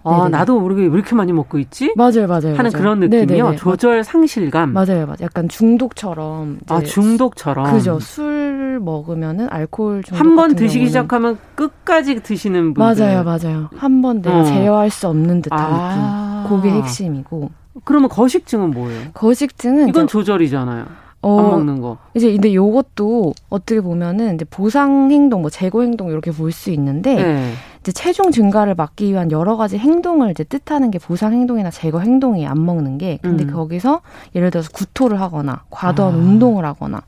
[0.04, 0.28] 아, 네네.
[0.30, 1.92] 나도 모르게 왜 이렇게 많이 먹고 있지?
[1.96, 2.54] 맞아요, 맞아요.
[2.56, 2.70] 하는 맞아요.
[2.72, 3.26] 그런 느낌이요.
[3.26, 3.56] 네네네.
[3.56, 4.72] 조절 상실감.
[4.72, 5.16] 맞아요, 맞아요.
[5.22, 6.58] 약간 중독처럼.
[6.68, 7.72] 아, 중독처럼.
[7.72, 7.98] 그죠.
[8.00, 10.20] 술 먹으면은 알코올 중독.
[10.20, 10.88] 한 번 드시기 경우는.
[10.88, 13.04] 시작하면 끝까지 드시는 분들.
[13.04, 13.68] 맞아요, 맞아요.
[13.76, 14.44] 한 번 내가 어.
[14.44, 16.44] 제어할 수 없는 듯한 아.
[16.46, 16.56] 느낌.
[16.60, 17.50] 그게 핵심이고.
[17.84, 19.00] 그러면 거식증은 뭐예요?
[19.14, 20.84] 거식증은 이건 조절이잖아요.
[21.22, 21.96] 어, 안 먹는 거.
[22.14, 27.14] 이제 근데 요것도 어떻게 보면은 이제 보상 행동, 뭐 재고 행동 이렇게 볼 수 있는데
[27.14, 27.52] 네.
[27.84, 32.46] 이제 체중 증가를 막기 위한 여러 가지 행동을 이제 뜻하는 게 보상 행동이나 제거 행동이
[32.46, 33.52] 안 먹는 게 근데 음.
[33.52, 34.00] 거기서
[34.34, 36.16] 예를 들어서 구토를 하거나 과도한 아.
[36.16, 37.02] 운동을 하거나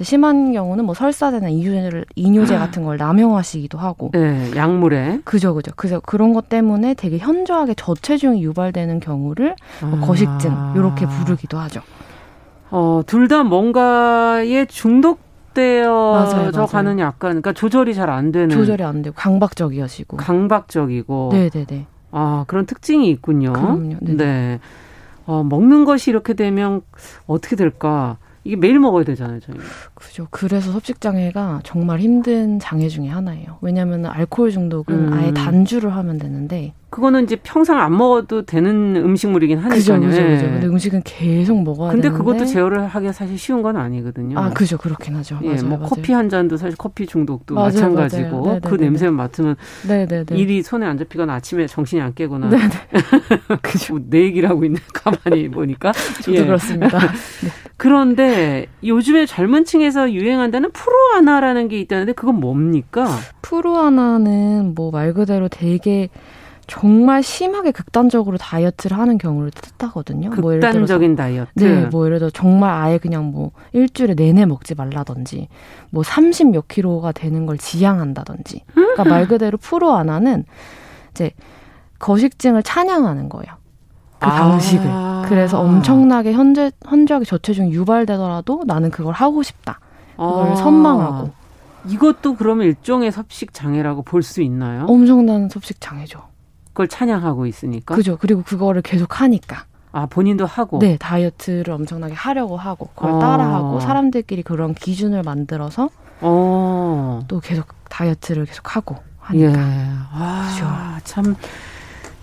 [0.00, 5.98] 심한 경우는 뭐 설사제나 이뇨제 이뇨제 같은 걸 남용하시기도 하고 네, 약물에 그죠 그죠 그래서
[5.98, 10.06] 그런 것 때문에 되게 현저하게 저체중이 유발되는 경우를 뭐 아.
[10.06, 11.80] 거식증 이렇게 부르기도 하죠.
[12.70, 15.18] 어, 둘 다 뭔가에 중독
[15.54, 18.50] 되어져 가는 약간, 그러니까 조절이 잘 안 되는.
[18.50, 20.16] 조절이 안 되고, 강박적이어지고.
[20.16, 21.30] 강박적이고.
[21.32, 21.86] 네네네.
[22.12, 23.52] 아, 그런 특징이 있군요.
[23.52, 23.96] 그럼요.
[24.00, 24.16] 네네.
[24.16, 24.60] 네.
[25.26, 26.82] 어, 먹는 것이 이렇게 되면
[27.26, 28.16] 어떻게 될까?
[28.44, 29.56] 이게 매일 먹어야 되잖아요, 저희.
[29.94, 30.26] 그죠.
[30.30, 33.58] 그래서 섭식 장애가 정말 힘든 장애 중에 하나예요.
[33.60, 35.12] 왜냐하면 알코올 중독은 음.
[35.12, 39.78] 아예 단주를 하면 되는데 그거는 이제 평생 안 먹어도 되는 음식물이긴 하니까요.
[39.78, 40.46] 그죠, 그죠, 그죠.
[40.46, 42.18] 근데 음식은 계속 먹어야 근데 되는데.
[42.18, 44.36] 그것도 제어를 하기가 사실 쉬운 건 아니거든요.
[44.36, 44.76] 아, 그죠.
[44.76, 45.38] 그렇긴 하죠.
[45.42, 45.88] 예, 맞아요, 뭐 맞아요.
[45.88, 48.60] 커피 한 잔도 사실 커피 중독도 맞아요, 마찬가지고 맞아요.
[48.62, 49.54] 그 냄새 맡으면
[49.86, 50.36] 네네네.
[50.36, 52.48] 일이 손에 안 잡히거나 아침에 정신이 안 깨거나.
[52.48, 52.68] 네네.
[53.62, 53.94] 그죠.
[53.94, 55.92] 뭐내 얘기를 하고 있는 가만히 보니까.
[56.22, 56.44] 저도 예.
[56.44, 56.98] 그렇습니다.
[56.98, 57.50] 네.
[57.80, 63.08] 그런데 요즘에 젊은 층에서 유행한다는 프로아나라는 게 있다는데 그건 뭡니까?
[63.40, 66.10] 프로아나는 뭐 말 그대로 되게
[66.66, 70.28] 정말 심하게 극단적으로 다이어트를 하는 경우를 뜻하거든요.
[70.28, 71.50] 극단적인 뭐 예를 들어서, 다이어트.
[71.64, 75.48] 네, 뭐 예를 들어 정말 아예 그냥 뭐 일주일에 내내 먹지 말라든지
[75.88, 78.62] 뭐 30 몇 킬로가 되는 걸 지향한다든지.
[78.74, 80.44] 그러니까 말 그대로 프로 하나는
[81.12, 81.30] 이제
[81.98, 83.59] 거식증을 찬양하는 거예요.
[84.20, 84.30] 그 아.
[84.30, 84.90] 방식을.
[85.28, 89.80] 그래서 엄청나게 현재 현저하게 저체중이 유발되더라도 나는 그걸 하고 싶다.
[90.16, 90.56] 그걸 아.
[90.56, 91.30] 선망하고.
[91.88, 94.84] 이것도 그러면 일종의 섭식 장애라고 볼 수 있나요?
[94.86, 96.20] 엄청난 섭식 장애죠.
[96.68, 97.94] 그걸 찬양하고 있으니까.
[97.94, 98.18] 그죠.
[98.20, 99.64] 그리고 그거를 계속 하니까.
[99.92, 100.78] 아, 본인도 하고?
[100.78, 103.18] 네, 다이어트를 엄청나게 하려고 하고, 그걸 어.
[103.18, 105.88] 따라하고, 사람들끼리 그런 기준을 만들어서,
[106.20, 107.20] 어.
[107.26, 109.48] 또 계속 다이어트를 계속 하고 하니까.
[109.50, 109.54] 예.
[110.12, 110.66] 아, 그죠.
[111.04, 111.34] 참.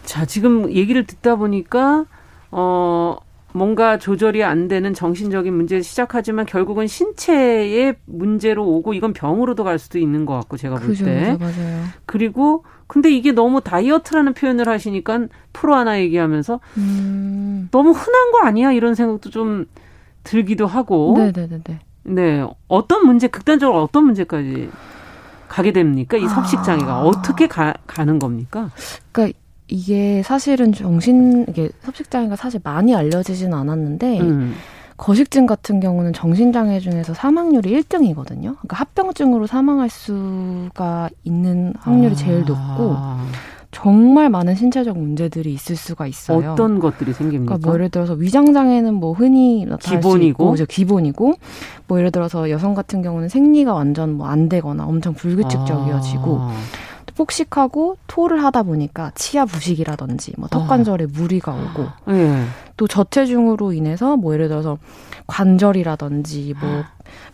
[0.08, 2.06] 자, 지금 얘기를 듣다 보니까,
[2.50, 3.18] 어,
[3.52, 10.00] 뭔가 조절이 안 되는 정신적인 문제 시작하지만 결국은 신체의 문제로 오고 이건 병으로도 갈 수도
[10.00, 11.38] 있는 것 같고 제가 볼 때.
[11.38, 11.84] 그죠, 맞아요.
[12.06, 17.68] 그리고 근데 이게 너무 다이어트라는 표현을 하시니까 프로 하나 얘기하면서 음.
[17.72, 19.66] 너무 흔한 거 아니야 이런 생각도 좀
[20.24, 21.16] 들기도 하고.
[21.18, 21.80] 네네네.
[22.04, 24.70] 네 어떤 문제 극단적으로 어떤 문제까지
[25.50, 27.00] 가게 됩니까 이 섭식 장애가 아.
[27.02, 28.70] 어떻게 가, 가는 겁니까?
[29.12, 34.20] 그러니까 이게 사실은 정신 이게 섭식 장애가 사실 많이 알려지지는 않았는데.
[34.22, 34.54] 음.
[34.98, 38.42] 거식증 같은 경우는 정신장애 중에서 사망률이 1등이거든요.
[38.56, 42.96] 그러니까 합병증으로 사망할 수가 있는 확률이 제일 높고
[43.70, 46.54] 정말 많은 신체적 문제들이 있을 수가 있어요.
[46.54, 47.58] 어떤 것들이 생깁니까?
[47.58, 51.34] 그러니까 뭐 예를 들어서 위장 장애는 뭐 흔히 기본이고, 수 있고, 기본이고,
[51.88, 56.54] 뭐 예를 들어서 여성 같은 경우는 생리가 완전 뭐 안 되거나 엄청 불규칙적이어지고, 아.
[57.18, 61.08] 폭식하고 토를 하다 보니까 치아 부식이라든지 뭐 턱관절에 어.
[61.12, 62.46] 무리가 오고 네.
[62.78, 64.78] 또 저체중으로 인해서 뭐 예를 들어서
[65.26, 66.84] 관절이라든지 뭐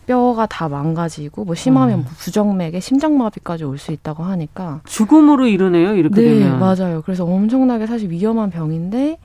[0.06, 2.04] 뼈가 다 망가지고 뭐 심하면 음.
[2.18, 7.02] 부정맥에 심장마비까지 올 수 있다고 하니까 죽음으로 이르네요 이렇게 네, 되면 맞아요.
[7.04, 9.18] 그래서 엄청나게 사실 위험한 병인데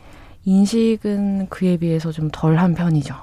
[0.43, 3.15] 인식은 그에 비해서 좀 덜한 편이죠.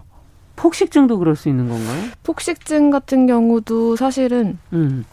[0.54, 2.04] 폭식증도 그럴 수 있는 건가요?
[2.22, 5.04] 폭식증 같은 경우도 사실은 음.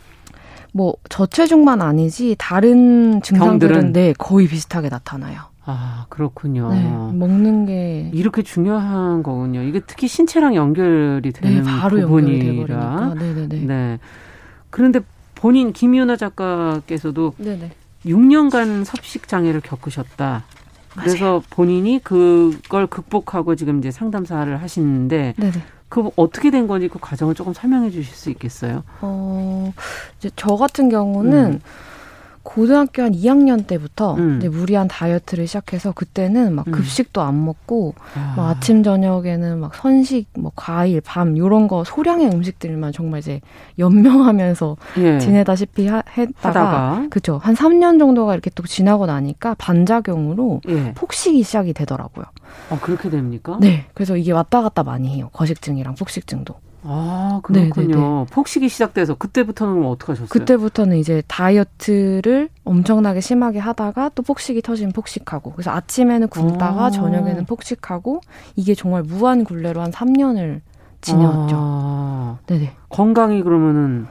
[0.73, 3.93] 뭐 저체중만 아니지 다른 증상들은?
[3.93, 5.41] 네 거의 비슷하게 나타나요.
[5.65, 6.69] 아 그렇군요.
[6.73, 6.81] 네,
[7.13, 9.61] 먹는 게 이렇게 중요한 거군요.
[9.61, 13.13] 이게 특히 신체랑 연결이 되는 네, 바로 부분이라.
[13.17, 13.59] 네네네.
[13.65, 13.99] 네.
[14.69, 14.99] 그런데
[15.35, 17.71] 본인 김윤아 작가께서도 네네.
[18.05, 20.43] 6년간 섭식 장애를 겪으셨다.
[20.95, 21.43] 그래서 맞아요.
[21.49, 25.53] 본인이 그걸 극복하고 지금 이제 상담사를 하시는데 네네.
[25.93, 28.83] 그 어떻게 된 건지 그 과정을 조금 설명해 주실 수 있겠어요?
[29.01, 29.71] 어,
[30.17, 31.61] 이제 저 같은 경우는 음.
[32.43, 34.41] 고등학교 한 2학년 때부터 음.
[34.51, 36.71] 무리한 다이어트를 시작해서 그때는 막 음.
[36.73, 38.33] 급식도 안 먹고 아.
[38.35, 43.39] 막 아침 저녁에는 막 선식, 뭐 과일, 밤 요런 거 소량의 음식들만 정말 이제
[43.79, 45.19] 연명하면서 예.
[45.19, 50.93] 지내다시피 하, 했다가 그죠 한 3년 정도가 이렇게 또 지나고 나니까 반작용으로 예.
[50.93, 52.25] 폭식이 시작이 되더라고요.
[52.69, 53.57] 아 그렇게 됩니까?
[53.61, 55.29] 네, 그래서 이게 왔다 갔다 많이 해요.
[55.33, 56.55] 거식증이랑 폭식증도.
[56.85, 57.95] 아, 그렇군요.
[57.95, 58.25] 네네네.
[58.31, 60.27] 폭식이 시작돼서 그때부터는 어떻게 하셨어요?
[60.27, 66.89] 그때부터는 이제 다이어트를 엄청나게 심하게 하다가 또 폭식이 터지면 폭식하고 그래서 아침에는 굶다가 아.
[66.89, 68.21] 저녁에는 폭식하고
[68.55, 70.61] 이게 정말 무한 굴레로 한 3년을
[71.01, 71.55] 지내왔죠.
[71.57, 72.37] 아.
[72.47, 72.73] 네네.
[72.89, 74.07] 건강이 그러면은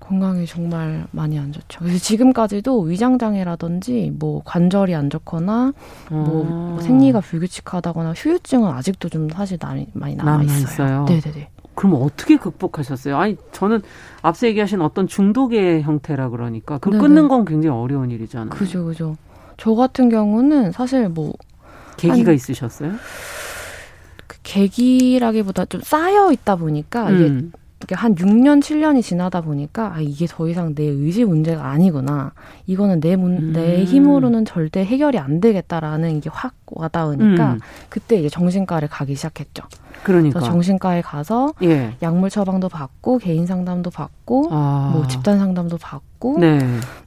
[0.00, 1.80] 건강이 정말 많이 안 좋죠.
[1.80, 5.72] 그래서 지금까지도 위장 장애라든지 뭐 관절이 안 좋거나
[6.10, 9.58] 뭐, 뭐 생리가 불규칙하다거나 휴유증은 아직도 좀 사실
[9.94, 11.06] 많이 남아 있어요.
[11.08, 11.53] 네네네.
[11.74, 13.16] 그럼 어떻게 극복하셨어요?
[13.16, 13.82] 아니 저는
[14.22, 18.50] 앞서 얘기하신 어떤 중독의 형태라 그러니까 그 끊는 건 굉장히 어려운 일이잖아요.
[18.50, 19.16] 그죠, 그죠.
[19.56, 21.32] 저 같은 경우는 사실 뭐
[21.96, 22.92] 계기가 한, 있으셨어요?
[24.26, 27.52] 그 계기라기보다 좀 쌓여 있다 보니까 음.
[27.82, 32.32] 이게 한 6년, 7년이 지나다 보니까 아 이게 더 이상 내 의지 문제가 아니구나.
[32.66, 33.52] 이거는 내, 문, 음.
[33.52, 37.60] 내 힘으로는 절대 해결이 안 되겠다라는 이게 확 와닿으니까 음.
[37.90, 39.64] 그때 이제 정신과를 가기 시작했죠.
[40.04, 41.96] 그러니까 정신과에 가서 예.
[42.02, 44.90] 약물 처방도 받고 개인 상담도 받고 아.
[44.92, 46.58] 뭐 집단 상담도 받고 네.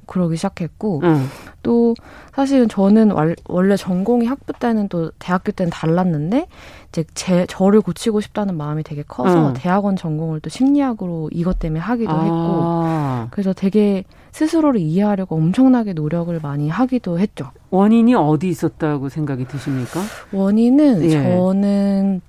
[0.08, 1.28] 그러기 시작했고 음.
[1.64, 1.95] 또
[2.34, 3.12] 사실은 저는
[3.45, 6.48] 원래 전공이 학부 때는 또 대학교 때는 달랐는데
[6.89, 9.54] 이제 제 저를 고치고 싶다는 마음이 되게 커서 음.
[9.56, 12.24] 대학원 전공을 또 심리학으로 이것 때문에 하기도 아.
[12.24, 17.52] 했고 그래서 되게 스스로를 이해하려고 엄청나게 노력을 많이 하기도 했죠.
[17.70, 20.00] 원인이 어디 있었다고 생각이 드십니까?
[20.32, 21.10] 원인은 예.
[21.12, 22.22] 저는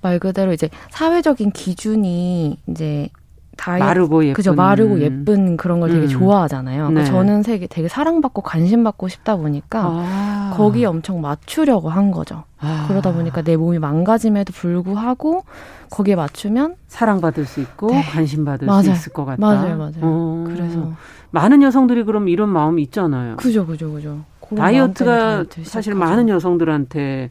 [0.00, 3.08] 말 그대로 이제 사회적인 기준이 이제
[3.56, 6.08] 다이 마르고 예쁜 그죠 마르고 예쁜 그런 걸 되게 음.
[6.08, 6.90] 좋아하잖아요.
[6.90, 7.04] 네.
[7.04, 10.54] 저는 되게 되게 사랑받고 관심받고 싶다 보니까 아.
[10.56, 12.44] 거기에 엄청 맞추려고 한 거죠.
[12.60, 12.84] 아.
[12.86, 15.42] 그러다 보니까 내 몸이 망가짐에도 불구하고
[15.90, 18.02] 거기에 맞추면 사랑받을 수 있고 네.
[18.02, 18.82] 관심받을 맞아요.
[18.82, 19.40] 수 있을 것 같다.
[19.40, 19.94] 맞아요, 맞아요.
[20.02, 20.44] 어.
[20.46, 20.92] 그래서
[21.32, 23.36] 많은 여성들이 그럼 이런 마음이 있잖아요.
[23.36, 24.20] 그죠, 그죠, 그죠.
[24.56, 27.30] 다이어트가 사실 많은 여성들한테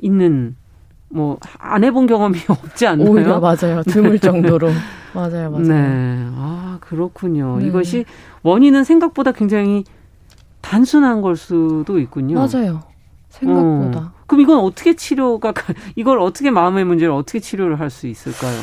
[0.00, 0.54] 있는
[1.10, 3.10] 뭐 안 해본 경험이 없지 않나요?
[3.10, 3.82] 오히려 맞아요.
[3.86, 4.68] 드물 정도로.
[5.14, 5.66] 맞아요, 맞아요.
[5.66, 6.26] 네.
[6.36, 7.58] 아, 그렇군요.
[7.58, 7.66] 네.
[7.66, 8.04] 이것이
[8.42, 9.84] 원인은 생각보다 굉장히
[10.60, 12.34] 단순한 걸 수도 있군요.
[12.36, 12.82] 맞아요.
[13.30, 13.98] 생각보다.
[13.98, 14.12] 어.
[14.26, 15.54] 그럼 이건 어떻게 치료가
[15.96, 18.58] 이걸 어떻게 마음의 문제를 어떻게 치료를 할 수 있을까요?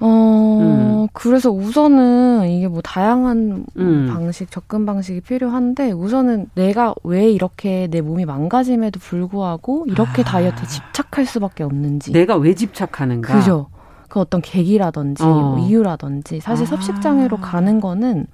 [0.00, 1.08] 어, 음.
[1.12, 4.08] 그래서 우선은 이게 뭐 다양한 음.
[4.10, 10.24] 방식, 접근 방식이 필요한데 우선은 내가 왜 이렇게 내 몸이 망가짐에도 불구하고 이렇게 아.
[10.24, 12.12] 다이어트에 집착할 수밖에 없는지.
[12.12, 13.34] 내가 왜 집착하는가?
[13.38, 13.68] 그죠.
[14.08, 15.26] 그 어떤 계기라든지 어.
[15.26, 16.68] 뭐 이유라든지 사실 아.
[16.70, 18.26] 섭식장애로 가는 거는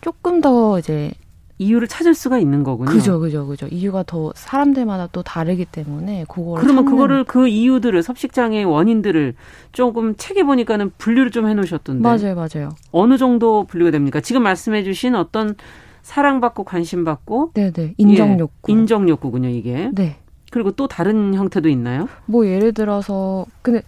[0.00, 1.12] 조금 더 이제
[1.62, 2.90] 이유를 찾을 수가 있는 거군요.
[2.90, 3.66] 그죠, 그죠, 그죠.
[3.70, 9.34] 이유가 더 사람들마다 또 다르기 때문에 그거 그러면 그거를 그 이유들을 섭식장애 원인들을
[9.72, 12.02] 조금 책에 보니까는 분류를 좀 해놓으셨던데.
[12.02, 12.70] 맞아요, 맞아요.
[12.90, 14.20] 어느 정도 분류가 됩니까?
[14.20, 15.54] 지금 말씀해주신 어떤
[16.02, 19.90] 사랑받고 관심받고, 네네 인정 욕구, 예, 인정 욕구군요, 이게.
[19.94, 20.16] 네.
[20.50, 22.08] 그리고 또 다른 형태도 있나요?
[22.26, 23.82] 뭐 예를 들어서 근데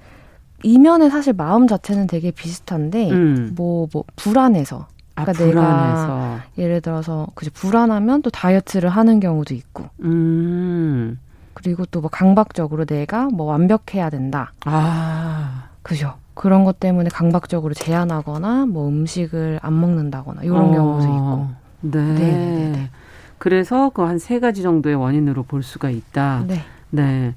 [0.62, 3.52] 이면에 사실 마음 자체는 되게 비슷한데 음.
[3.54, 6.06] 뭐, 뭐 불안해서 아, 그러니까 불안해서.
[6.06, 9.84] 내가 예를 들어서 그죠 불안하면 또 다이어트를 하는 경우도 있고.
[10.02, 11.18] 음.
[11.54, 14.52] 그리고 또 뭐 강박적으로 내가 뭐 완벽해야 된다.
[14.64, 15.68] 아.
[15.82, 16.14] 그죠.
[16.34, 20.70] 그런 것 때문에 강박적으로 제한하거나 뭐 음식을 안 먹는다거나 이런 어.
[20.72, 21.48] 경우도 있고.
[21.82, 22.02] 네.
[22.02, 22.14] 네.
[22.14, 22.90] 네, 네.
[23.38, 26.44] 그래서 그 한 세 가지 정도의 원인으로 볼 수가 있다.
[26.48, 26.60] 네.
[26.90, 27.34] 네.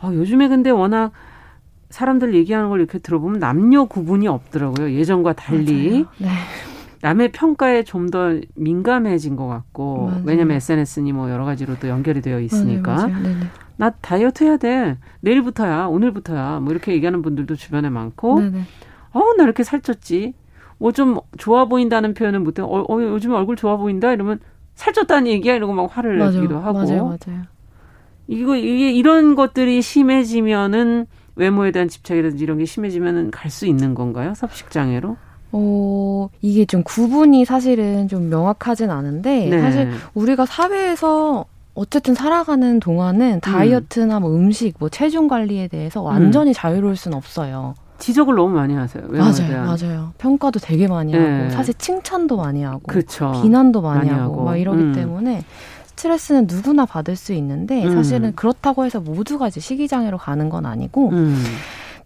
[0.00, 1.12] 아, 요즘에 근데 워낙
[1.90, 4.92] 사람들 얘기하는 걸 이렇게 들어보면 남녀 구분이 없더라고요.
[4.92, 6.04] 예전과 달리.
[6.18, 6.28] 네.
[7.04, 10.22] 남의 평가에 좀 더 민감해진 것 같고 맞아요.
[10.24, 12.94] 왜냐면 SNS니 뭐 여러 가지로 또 연결이 되어 있으니까.
[12.94, 13.36] 맞아요, 맞아요.
[13.76, 14.96] 나 다이어트 해야 돼.
[15.20, 18.40] 내일부터야 오늘부터야 뭐 이렇게 얘기하는 분들도 주변에 많고.
[19.12, 20.32] 어나 이렇게 살쪘지.
[20.78, 22.62] 뭐 좀 좋아 보인다는 표현은 못해.
[22.62, 24.12] 어, 어 요즘에 얼굴 좋아 보인다?
[24.12, 24.40] 이러면
[24.76, 25.54] 살쪘다는 얘기야?
[25.56, 26.78] 이러고 막 화를 내기도 하고.
[26.78, 27.42] 맞아요 맞아요.
[28.28, 34.34] 이거 이게 이런 것들이 심해지면은 외모에 대한 집착이라든지 이런 게 심해지면은 갈 수 있는 건가요?
[34.34, 35.16] 섭식 장애로?
[35.56, 39.60] 어, 이게 좀 구분이 사실은 좀 명확하진 않은데, 네.
[39.60, 41.44] 사실 우리가 사회에서
[41.74, 46.52] 어쨌든 살아가는 동안은 다이어트나 뭐 음식, 뭐 체중 관리에 대해서 완전히 음.
[46.52, 47.74] 자유로울 순 없어요.
[47.98, 49.04] 지적을 너무 많이 하세요.
[49.08, 49.66] 맞아요, 대한.
[49.66, 50.12] 맞아요.
[50.18, 51.18] 평가도 되게 많이 네.
[51.18, 53.30] 하고 사실 칭찬도 많이 하고, 그쵸.
[53.40, 54.92] 비난도 많이, 많이 하고, 하고, 막 이러기 음.
[54.92, 55.44] 때문에
[55.86, 57.94] 스트레스는 누구나 받을 수 있는데 음.
[57.94, 61.12] 사실은 그렇다고 해서 모두가 이제 식이장애로 가는 건 아니고.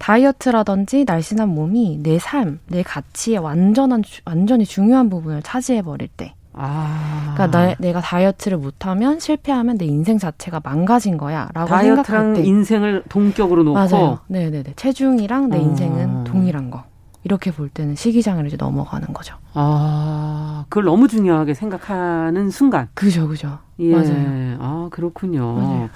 [0.08, 0.12] 음.
[0.12, 7.34] 다이어트라든지 날씬한 몸이 내 삶, 내 가치에 완전한 완전히 중요한 부분을 차지해 버릴 때 아.
[7.34, 13.62] 그러니까 나, 내가 다이어트를 못하면 실패하면 내 인생 자체가 망가진 거야라고 생각할 때 인생을 동격으로
[13.62, 14.18] 놓고 맞아요.
[14.26, 15.60] 네네네 체중이랑 내 어.
[15.60, 16.84] 인생은 동일한 거
[17.22, 19.36] 이렇게 볼 때는 시기장애를 이제 넘어가는 거죠.
[19.52, 22.88] 아 그걸 너무 중요하게 생각하는 순간.
[22.94, 23.58] 그죠 그죠.
[23.78, 23.92] 예.
[23.92, 24.56] 맞아요.
[24.58, 25.52] 아 그렇군요.
[25.54, 25.90] 맞아요.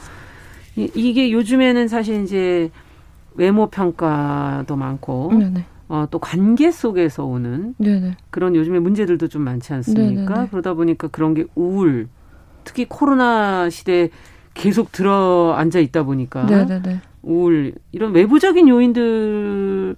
[0.77, 2.71] 이, 이게 요즘에는 사실 이제
[3.35, 5.65] 외모 평가도 많고 네네.
[5.89, 8.17] 어, 또 관계 속에서 오는 네네.
[8.31, 10.35] 그런 요즘에 문제들도 좀 많지 않습니까?
[10.35, 10.49] 네네네.
[10.51, 12.09] 그러다 보니까 그런 게 우울,
[12.65, 14.11] 특히 코로나 시대에
[14.55, 16.47] 계속 들어 앉아 있다 보니까.
[17.23, 19.95] 우울 이런 외부적인 요인들이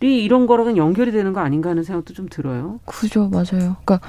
[0.00, 2.80] 이런 거랑은 연결이 되는 거 아닌가 하는 생각도 좀 들어요.
[2.86, 3.76] 그죠, 맞아요.
[3.84, 4.00] 그러니까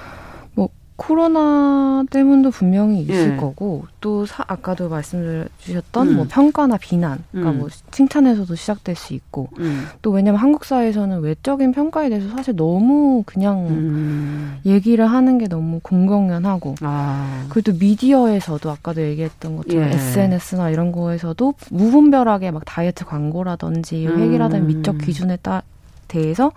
[0.96, 3.36] 코로나 때문도 분명히 있을 예.
[3.36, 6.16] 거고 또 사, 아까도 말씀 주셨던 음.
[6.16, 7.60] 뭐 평가나 비난, 그러니까 음.
[7.60, 9.86] 뭐 칭찬에서도 시작될 수 있고 음.
[10.02, 14.60] 또 왜냐면 한국 사회에서는 외적인 평가에 대해서 사실 너무 그냥 음.
[14.66, 17.46] 얘기를 하는 게 너무 공공연하고 아.
[17.50, 19.94] 그리고 또 미디어에서도 아까도 얘기했던 것처럼 예.
[19.94, 25.64] SNS나 이런 거에서도 무분별하게 막 다이어트 광고라든지 획일화된 미적 기준에 따
[26.08, 26.52] 대해서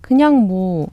[0.00, 0.88] 그냥 뭐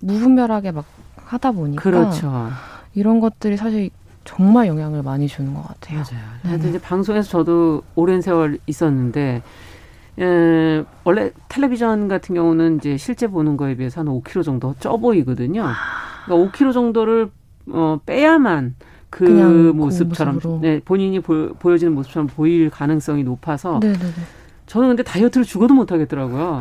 [0.00, 0.84] 무분별하게 막
[1.30, 2.48] 하다 보니까 그렇죠.
[2.94, 3.90] 이런 것들이 사실
[4.24, 6.02] 정말 영향을 많이 주는 것 같아요.
[6.42, 6.58] 맞아요.
[6.58, 6.68] 네.
[6.68, 9.42] 이제 방송에서 저도 오랜 세월 있었는데
[10.18, 15.66] 에, 원래 텔레비전 같은 경우는 이제 실제 보는 거에 비해서 한 5kg 정도 쪄 보이거든요.
[16.26, 17.30] 그러니까 5kg 정도를
[17.68, 18.74] 어, 빼야만
[19.08, 24.12] 그 모습처럼 그 네, 본인이 보, 여지는 모습처럼 보일 가능성이 높아서 네네네.
[24.66, 26.60] 저는 근데 다이어트를 죽어도 못 하겠더라고요.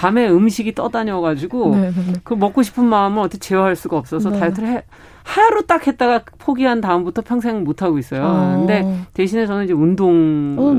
[0.00, 2.12] 밤에 음식이 떠다녀가지고 네, 네, 네.
[2.24, 4.38] 그 먹고 싶은 마음을 어떻게 제어할 수가 없어서 네.
[4.40, 4.82] 다이어트를 해,
[5.24, 8.24] 하루 딱 했다가 포기한 다음부터 평생 못 하고 있어요.
[8.24, 8.56] 아.
[8.56, 10.78] 근데 대신에 저는 이제 운동을 어,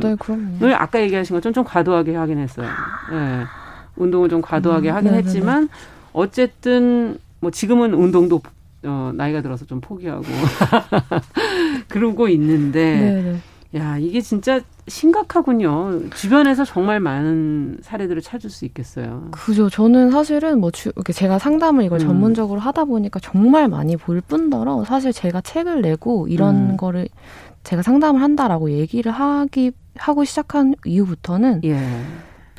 [0.60, 2.68] 네, 아까 얘기하신 것처럼 좀 과도하게 하긴 했어요.
[3.12, 3.44] 네.
[3.96, 5.70] 운동을 좀 과도하게 음, 하긴 했지만
[6.14, 8.42] 어쨌든 뭐 지금은 운동도
[8.84, 10.24] 어, 나이가 들어서 좀 포기하고
[11.90, 13.40] 그러고 있는데.
[13.74, 14.60] 야, 이게 진짜
[14.92, 16.10] 심각하군요.
[16.10, 19.30] 주변에서 정말 많은 사례들을 찾을 수 있겠어요.
[19.32, 19.70] 그죠.
[19.70, 22.08] 저는 사실은 뭐 주, 제가 상담을 이걸 음.
[22.08, 26.78] 전문적으로 하다 보니까 정말 많이 볼 뿐더러 사실 제가 책을 내고 이런 음.
[26.78, 27.08] 거를
[27.64, 31.80] 제가 상담을 한다라고 얘기를 하기 하고 시작한 이후부터는 예.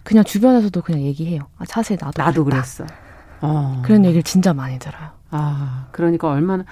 [0.03, 1.43] 그냥 주변에서도 그냥 얘기해요.
[1.59, 2.85] 아, 사실 나도 나도 그랬어.
[3.41, 3.83] 어.
[3.85, 5.11] 그런 얘기를 진짜 많이 들어요.
[5.31, 6.65] 아, 그러니까 얼마나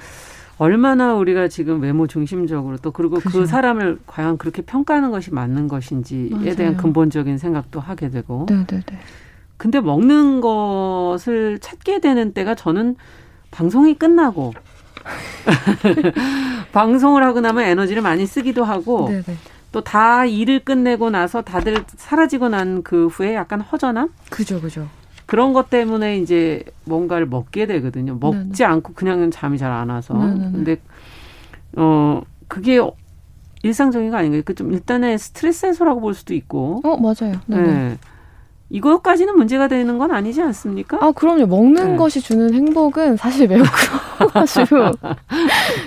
[0.60, 3.38] 얼마나 우리가 지금 외모 중심적으로 또 그리고 그 그죠.
[3.38, 6.54] 그 사람을 과연 그렇게 평가하는 것이 맞는 것인지에 맞아요.
[6.54, 8.44] 대한 근본적인 생각도 하게 되고.
[8.46, 8.82] 네네네.
[9.56, 12.96] 근데 먹는 것을 찾게 되는 때가 저는
[13.50, 14.52] 방송이 끝나고
[16.72, 19.08] 방송을 하고 나면 에너지를 많이 쓰기도 하고
[19.72, 24.10] 또다 일을 끝내고 나서 다들 사라지고 난 그 후에 약간 허전함?
[24.28, 24.86] 그죠, 그죠.
[25.30, 28.16] 그런 것 때문에 이제 뭔가를 먹게 되거든요.
[28.18, 28.64] 먹지 네네.
[28.64, 30.12] 않고 그냥 잠이 잘 안 와서.
[30.12, 30.50] 네네.
[30.50, 30.76] 근데
[31.76, 32.80] 어 그게
[33.62, 34.42] 일상적인 거 아닌가요?
[34.44, 36.80] 그 좀 일단의 스트레스 해소라고 볼 수도 있고.
[36.82, 37.38] 어 맞아요.
[37.46, 37.62] 네네.
[37.62, 37.98] 네.
[38.70, 40.98] 이것까지는 문제가 되는 건 아니지 않습니까?
[41.00, 41.46] 아, 그럼요.
[41.46, 41.96] 먹는 네.
[41.96, 43.62] 것이 주는 행복은 사실 매우
[44.18, 44.90] 크가지고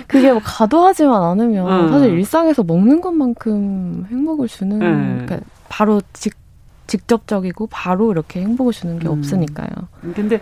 [0.08, 1.88] 그게 뭐 과도하지만 않으면 어.
[1.90, 4.86] 사실 일상에서 먹는 것만큼 행복을 주는 네.
[5.26, 5.38] 그러니까
[5.68, 6.32] 바로 직
[6.98, 9.12] 직접적이고 바로 이렇게 행복을 주는 게 음.
[9.12, 9.68] 없으니까요.
[10.14, 10.40] 근데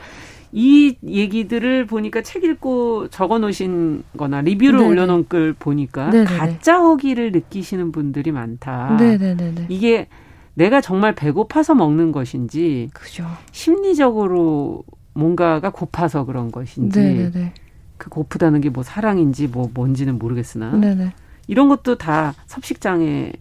[0.53, 4.89] 이 얘기들을 보니까 책 읽고 적어 놓으신 거나 리뷰를 네네.
[4.91, 6.27] 올려놓은 걸 보니까 네네네.
[6.27, 8.97] 가짜 허기를 느끼시는 분들이 많다.
[8.99, 9.67] 네네네.
[9.69, 10.09] 이게
[10.55, 13.25] 내가 정말 배고파서 먹는 것인지 그죠.
[13.53, 14.85] 심리적으로
[15.15, 17.55] 뭔가가 고파서 그런 것인지 네네네.
[17.97, 21.13] 그 고프다는 게 뭐 사랑인지 뭐 뭔지는 모르겠으나 네네.
[21.47, 23.33] 이런 것도 다 섭식장애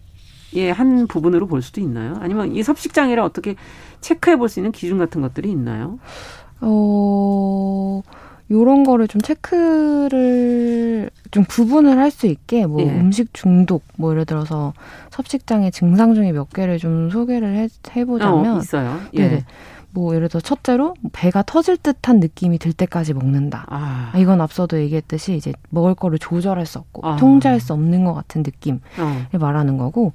[0.70, 2.16] 한 부분으로 볼 수도 있나요?
[2.20, 3.56] 아니면 이 섭식 장애를 어떻게
[4.00, 5.98] 체크해 볼 수 있는 기준 같은 것들이 있나요?
[6.60, 8.02] 어,
[8.50, 12.86] 요런 거를 좀 체크를 좀 구분을 할 수 있게 뭐 예.
[12.86, 14.74] 음식 중독 뭐 예를 들어서
[15.10, 18.98] 섭식장애 증상 중에 몇 개를 좀 소개를 해, 해보자면 어, 있어요.
[19.14, 19.28] 예.
[19.28, 19.44] 네
[19.94, 23.66] 뭐 예를 들어 첫째로 배가 터질 듯한 느낌이 들 때까지 먹는다.
[23.68, 24.10] 아.
[24.12, 27.16] 아 이건 앞서도 얘기했듯이 이제 먹을 거를 조절할 수 없고 아.
[27.16, 29.38] 통제할 수 없는 것 같은 느낌을 어.
[29.38, 30.12] 말하는 거고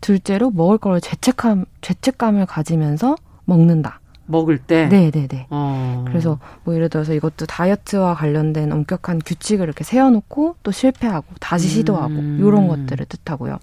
[0.00, 4.00] 둘째로 먹을 거를 죄책감 죄책감을 가지면서 먹는다.
[4.26, 4.86] 먹을 때?
[4.86, 5.48] 네네네.
[5.50, 6.04] 어.
[6.06, 12.14] 그래서 뭐 예를 들어서 이것도 다이어트와 관련된 엄격한 규칙을 이렇게 세워놓고 또 실패하고 다시 시도하고
[12.14, 12.38] 음.
[12.40, 13.58] 이런 것들을 뜻하고요.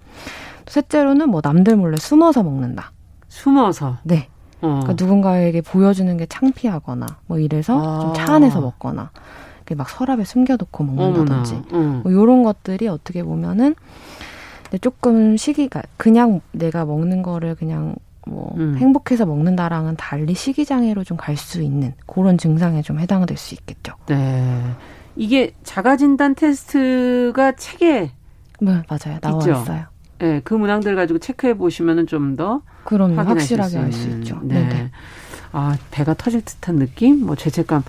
[0.68, 2.92] 셋째로는 뭐 남들 몰래 숨어서 먹는다.
[3.28, 3.98] 숨어서?
[4.04, 4.28] 네.
[4.62, 4.80] 어.
[4.82, 8.00] 그러니까 누군가에게 보여주는 게 창피하거나 뭐 이래서 아.
[8.02, 9.12] 좀차 안에서 먹거나
[9.78, 12.02] 막 서랍에 숨겨놓고 먹는다든지 어.
[12.04, 13.74] 뭐 이런 것들이 어떻게 보면은
[14.82, 17.96] 조금 시기가 그냥 내가 먹는 거를 그냥
[18.28, 18.76] 뭐 음.
[18.78, 23.94] 행복해서 먹는다랑은 달리 식이 장애로 좀 갈 수 있는 그런 증상에 좀 해당될 수 있겠죠.
[24.08, 24.62] 네.
[25.16, 28.12] 이게 자가 진단 테스트가 책에
[28.62, 29.20] 네, 맞아요.
[29.22, 29.52] 나와 있죠?
[29.52, 29.86] 있어요.
[30.22, 32.62] 네, 그 문항들 가지고 체크해 보시면은 좀 더
[33.32, 34.40] 확실하게 알 수 있죠.
[34.44, 34.68] 네.
[34.70, 34.92] 네
[35.52, 37.26] 아, 배가 터질 듯한 느낌?
[37.26, 37.84] 뭐 죄책감.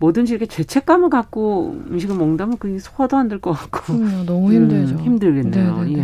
[0.00, 3.92] 뭐든지 이렇게 죄책감을 갖고 음식을 먹는다면 그게 소화도 안 될 것 같고.
[3.94, 4.94] 음, 너무 힘들죠.
[4.96, 5.76] 음, 힘들겠네요.
[5.84, 5.98] 네네네.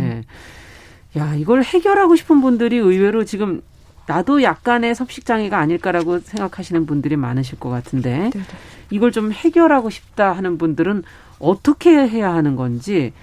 [1.15, 1.19] 예.
[1.19, 3.61] 야, 이걸 해결하고 싶은 분들이 의외로 지금
[4.07, 8.45] 나도 약간의 섭식 장애가 아닐까라고 생각하시는 분들이 많으실 것 같은데 네네.
[8.91, 11.03] 이걸 좀 해결하고 싶다 하는 분들은
[11.39, 13.13] 어떻게 해야 하는 건지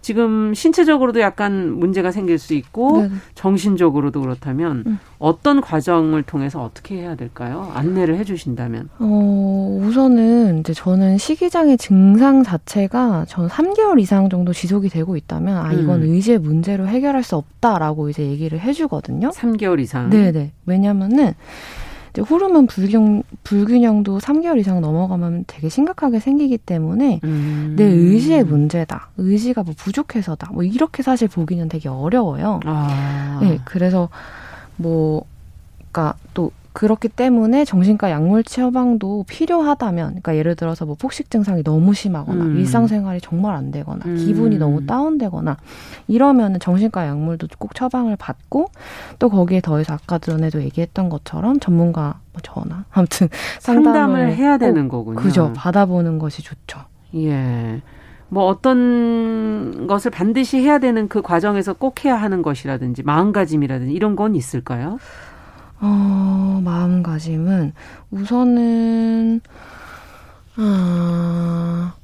[0.00, 3.14] 지금 신체적으로도 약간 문제가 생길 수 있고 네네.
[3.34, 4.98] 정신적으로도 그렇다면 음.
[5.18, 7.70] 어떤 과정을 통해서 어떻게 해야 될까요?
[7.74, 8.88] 안내를 해주신다면.
[8.98, 15.72] 어, 우선은 이제 저는 식이장애 증상 자체가 저는 3개월 이상 정도 지속이 되고 있다면 아
[15.72, 16.10] 이건 음.
[16.10, 19.30] 의지의 문제로 해결할 수 없다라고 이제 얘기를 해주거든요.
[19.30, 20.10] 3개월 이상.
[20.10, 20.52] 네네.
[20.66, 21.34] 왜냐면은
[22.20, 27.74] 호르몬 불균, 불균형도 3개월 이상 넘어가면 되게 심각하게 생기기 때문에 음.
[27.76, 29.10] 내 의지의 문제다.
[29.16, 30.52] 의지가 뭐 부족해서다.
[30.52, 32.60] 뭐 이렇게 사실 보기는 되게 어려워요.
[32.64, 33.38] 아.
[33.42, 34.08] 네, 그래서
[34.76, 35.24] 뭐,
[35.78, 41.94] 그니까 또 그렇기 때문에 정신과 약물 처방도 필요하다면, 그러니까 예를 들어서 뭐 폭식 증상이 너무
[41.94, 42.56] 심하거나 음.
[42.56, 44.16] 일상생활이 정말 안 되거나 음.
[44.16, 45.56] 기분이 너무 다운되거나
[46.06, 48.70] 이러면은 정신과 약물도 꼭 처방을 받고
[49.18, 54.88] 또 거기에 더해서 아까 전에도 얘기했던 것처럼 전문가 뭐 전화 아무튼 상담을, 상담을 해야 되는
[54.88, 55.16] 거군요.
[55.16, 56.80] 그죠 받아보는 것이 좋죠.
[57.14, 57.80] 예.
[58.30, 64.34] 뭐 어떤 것을 반드시 해야 되는 그 과정에서 꼭 해야 하는 것이라든지 마음가짐이라든지 이런 건
[64.34, 64.98] 있을까요?
[65.80, 67.72] 어, 마음가짐은
[68.10, 69.40] 우선은
[70.56, 71.94] 아,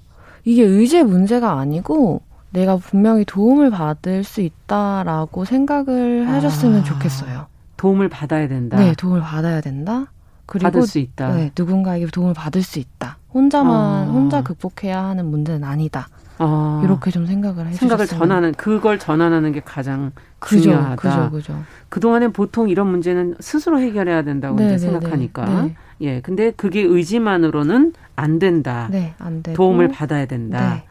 [0.45, 7.47] 이게 의지의 문제가 아니고 내가 분명히 도움을 받을 수 있다라고 생각을 하셨으면 아, 좋겠어요.
[7.77, 8.79] 도움을 받아야 된다.
[8.79, 10.07] 네, 도움을 받아야 된다.
[10.47, 11.35] 그리고 받을 수 있다.
[11.35, 13.18] 네, 누군가에게 도움을 받을 수 있다.
[13.33, 14.11] 혼자만 아.
[14.11, 16.09] 혼자 극복해야 하는 문제는 아니다.
[16.39, 16.80] 아.
[16.85, 20.97] 이렇게 좀 생각을 해 생각을 전하는 그걸 전환하는 게 가장 그죠, 중요하다.
[20.97, 21.62] 그죠, 그죠.
[21.89, 25.45] 그 동안엔 보통 이런 문제는 스스로 해결해야 된다고 네, 이제 네, 생각하니까.
[25.45, 25.76] 네, 네.
[26.01, 26.20] 예.
[26.20, 28.89] 근데 그게 의지만으로는 안 된다.
[28.91, 29.57] 네, 안 되고.
[29.57, 30.74] 도움을 받아야 된다.
[30.74, 30.85] 네.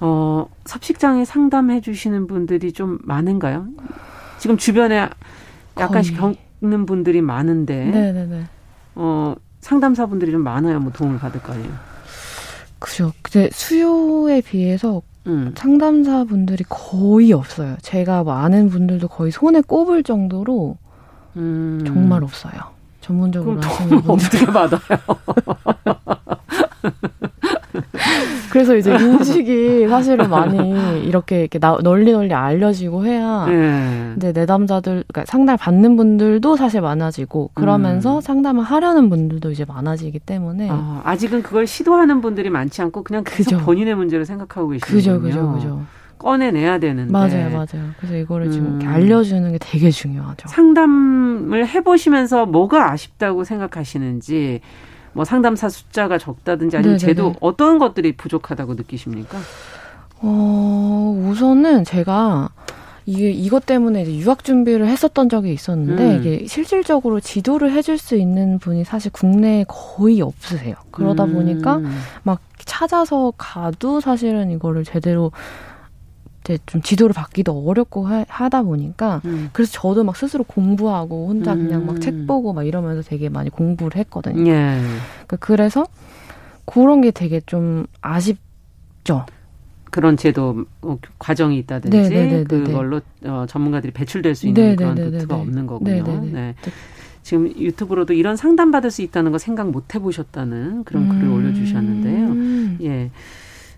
[0.00, 3.66] 어, 섭식장애 상담해 주시는 분들이 좀 많은가요?
[4.38, 5.08] 지금 주변에
[5.78, 6.36] 약간씩 거의.
[6.60, 7.84] 겪는 분들이 많은데.
[7.86, 8.44] 네, 네, 네.
[8.96, 10.80] 어, 상담사분들이 좀 많아요.
[10.80, 11.87] 뭐 도움을 받을 거 아니에요.
[12.78, 13.12] 그죠.
[13.22, 15.52] 근데 수요에 비해서 음.
[15.56, 17.76] 상담사분들이 거의 없어요.
[17.82, 20.76] 제가 뭐 아는 분들도 거의 손에 꼽을 정도로
[21.36, 21.84] 음.
[21.86, 22.52] 정말 없어요.
[23.00, 24.80] 전문적으로 하시는 분들 어떻게 받아요?
[28.50, 30.58] 그래서 이제 인식이 사실은 많이
[31.06, 34.14] 이렇게, 이렇게 나, 널리 널리 알려지고 해야 네.
[34.16, 38.20] 이제 내담자들 그러니까 상담 받는 분들도 사실 많아지고 그러면서 음.
[38.20, 43.52] 상담을 하려는 분들도 이제 많아지기 때문에 어, 아직은 그걸 시도하는 분들이 많지 않고 그냥 계속
[43.52, 43.64] 그죠.
[43.64, 45.20] 본인의 문제를 생각하고 계시는군요.
[45.20, 45.82] 그죠, 그죠, 그죠.
[46.18, 47.12] 꺼내내야 되는데.
[47.12, 47.90] 맞아요, 맞아요.
[47.98, 48.86] 그래서 이거를 지금 음.
[48.86, 50.48] 알려주는 게 되게 중요하죠.
[50.48, 54.60] 상담을 해보시면서 뭐가 아쉽다고 생각하시는지,
[55.18, 56.98] 뭐 상담사 숫자가 적다든지 아니면 네네네.
[56.98, 59.36] 제도 어떤 것들이 부족하다고 느끼십니까?
[60.20, 62.50] 어, 우선은 제가
[63.04, 66.20] 이게 이것 때문에 이제 유학 준비를 했었던 적이 있었는데 음.
[66.20, 70.76] 이게 실질적으로 지도를 해줄 수 있는 분이 사실 국내에 거의 없으세요.
[70.92, 71.32] 그러다 음.
[71.32, 71.80] 보니까
[72.22, 75.32] 막 찾아서 가도 사실은 이거를 제대로
[76.48, 79.50] 이제 좀 지도를 받기도 어렵고 하, 다 보니까 음.
[79.52, 81.58] 그래서 저도 막 스스로 공부하고 혼자 음.
[81.58, 84.48] 그냥 막 책 보고 막 이러면서 되게 많이 공부를 했거든요.
[84.50, 84.80] 예.
[85.26, 85.84] 그러니까 그래서
[86.64, 89.26] 그런 게 되게 좀 아쉽죠.
[89.90, 92.44] 그런 제도 어, 과정이 있다든지 네네네네네.
[92.46, 94.94] 그걸로 어, 전문가들이 배출될 수 있는 네네네네네.
[94.94, 96.02] 그런 루트가 없는 거군요.
[96.04, 96.30] 네네네.
[96.32, 96.54] 네.
[97.22, 101.08] 지금 유튜브로도 이런 상담 받을 수 있다는 거 생각 못 해보셨다는 그런 음.
[101.08, 102.36] 글을 올려주셨는데요.
[102.84, 103.10] 예.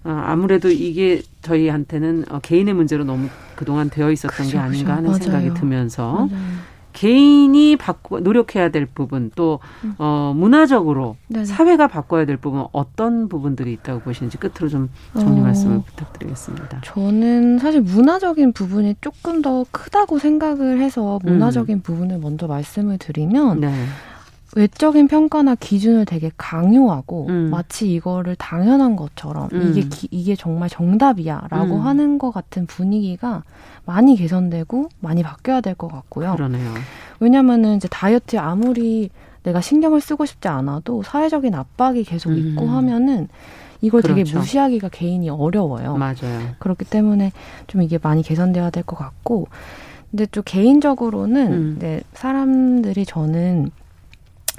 [0.05, 5.13] 어, 아무래도 이게 저희한테는 어, 개인의 문제로 너무 그동안 되어 있었던 그죠, 게 아닌가 하는
[5.13, 5.25] 그죠.
[5.25, 6.71] 생각이 들면서 맞아요.
[6.93, 9.95] 개인이 바꿔 노력해야 될 부분 또 음.
[9.99, 11.45] 어, 문화적으로 네네.
[11.45, 16.81] 사회가 바꿔야 될 부분 어떤 부분들이 있다고 보시는지 끝으로 좀 정리 말씀을 어, 부탁드리겠습니다.
[16.85, 21.81] 저는 사실 문화적인 부분이 조금 더 크다고 생각을 해서 문화적인 음.
[21.81, 23.73] 부분을 먼저 말씀을 드리면 네.
[24.57, 27.51] 외적인 평가나 기준을 되게 강요하고 음.
[27.51, 29.69] 마치 이거를 당연한 것처럼 음.
[29.71, 31.81] 이게 기, 이게 정말 정답이야라고 음.
[31.87, 33.45] 하는 것 같은 분위기가
[33.87, 36.35] 많이 개선되고 많이 바뀌어야 될 것 같고요.
[36.35, 36.73] 그러네요.
[37.21, 39.11] 왜냐면은 이제 다이어트에 아무리
[39.45, 42.71] 내가 신경을 쓰고 싶지 않아도 사회적인 압박이 계속 있고 음.
[42.71, 43.29] 하면은
[43.81, 44.23] 이걸 그렇죠.
[44.23, 45.97] 되게 무시하기가 개인이 어려워요.
[45.97, 46.55] 맞아요.
[46.59, 47.33] 그렇기 때문에
[47.67, 49.47] 좀 이게 많이 개선돼야 될 것 같고
[50.11, 51.77] 근데 또 개인적으로는 음.
[51.79, 53.71] 네, 사람들이 저는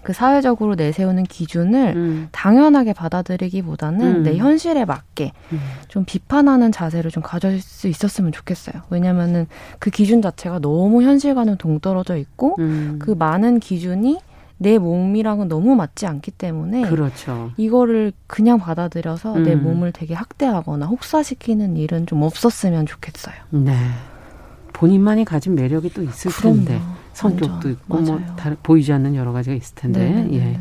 [0.03, 2.27] 그 사회적으로 내세우는 기준을 음.
[2.31, 4.23] 당연하게 받아들이기보다는 음.
[4.23, 5.59] 내 현실에 맞게 음.
[5.87, 8.81] 좀 비판하는 자세를 좀 가질 수 있었으면 좋겠어요.
[8.89, 9.47] 왜냐면은
[9.79, 12.97] 그 기준 자체가 너무 현실과는 동떨어져 있고 음.
[12.99, 14.19] 그 많은 기준이
[14.57, 17.51] 내 몸이랑은 너무 맞지 않기 때문에 그렇죠.
[17.57, 19.63] 이거를 그냥 받아들여서 내 음.
[19.63, 23.35] 몸을 되게 학대하거나 혹사시키는 일은 좀 없었으면 좋겠어요.
[23.49, 23.75] 네.
[24.73, 26.55] 본인만이 가진 매력이 또 있을 그럼요.
[26.57, 26.81] 텐데
[27.13, 28.19] 성격도 있고 뭐 맞아요.
[28.19, 30.23] 뭐 다른, 보이지 않는 여러 가지가 있을 텐데 네네.
[30.23, 30.39] 네, 예.
[30.39, 30.59] 네.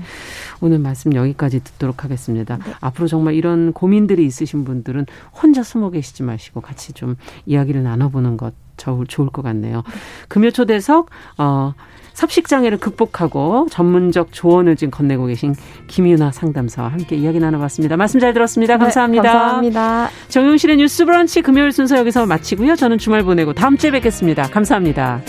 [0.61, 2.59] 오늘 말씀 여기까지 듣도록 하겠습니다.
[2.59, 2.73] 네.
[2.81, 5.07] 앞으로 정말 이런 고민들이 있으신 분들은
[5.41, 9.83] 혼자 숨어 계시지 마시고 같이 좀 이야기를 나눠보는 것 좋을 것 같네요.
[10.29, 11.75] 금요 초대석 어
[12.15, 15.55] 섭식 장애를 극복하고 전문적 조언을 지금 건네고 계신
[15.87, 17.97] 김윤아 상담사와 함께 이야기 나눠봤습니다.
[17.97, 18.79] 말씀 잘 들었습니다.
[18.79, 19.23] 감사합니다.
[19.23, 20.11] 네, 감사합니다.
[20.29, 22.77] 정용실의 뉴스 브런치 금요일 순서 여기서 마치고요.
[22.77, 24.45] 저는 주말 보내고 다음 주에 뵙겠습니다.
[24.45, 25.21] 감사합니다.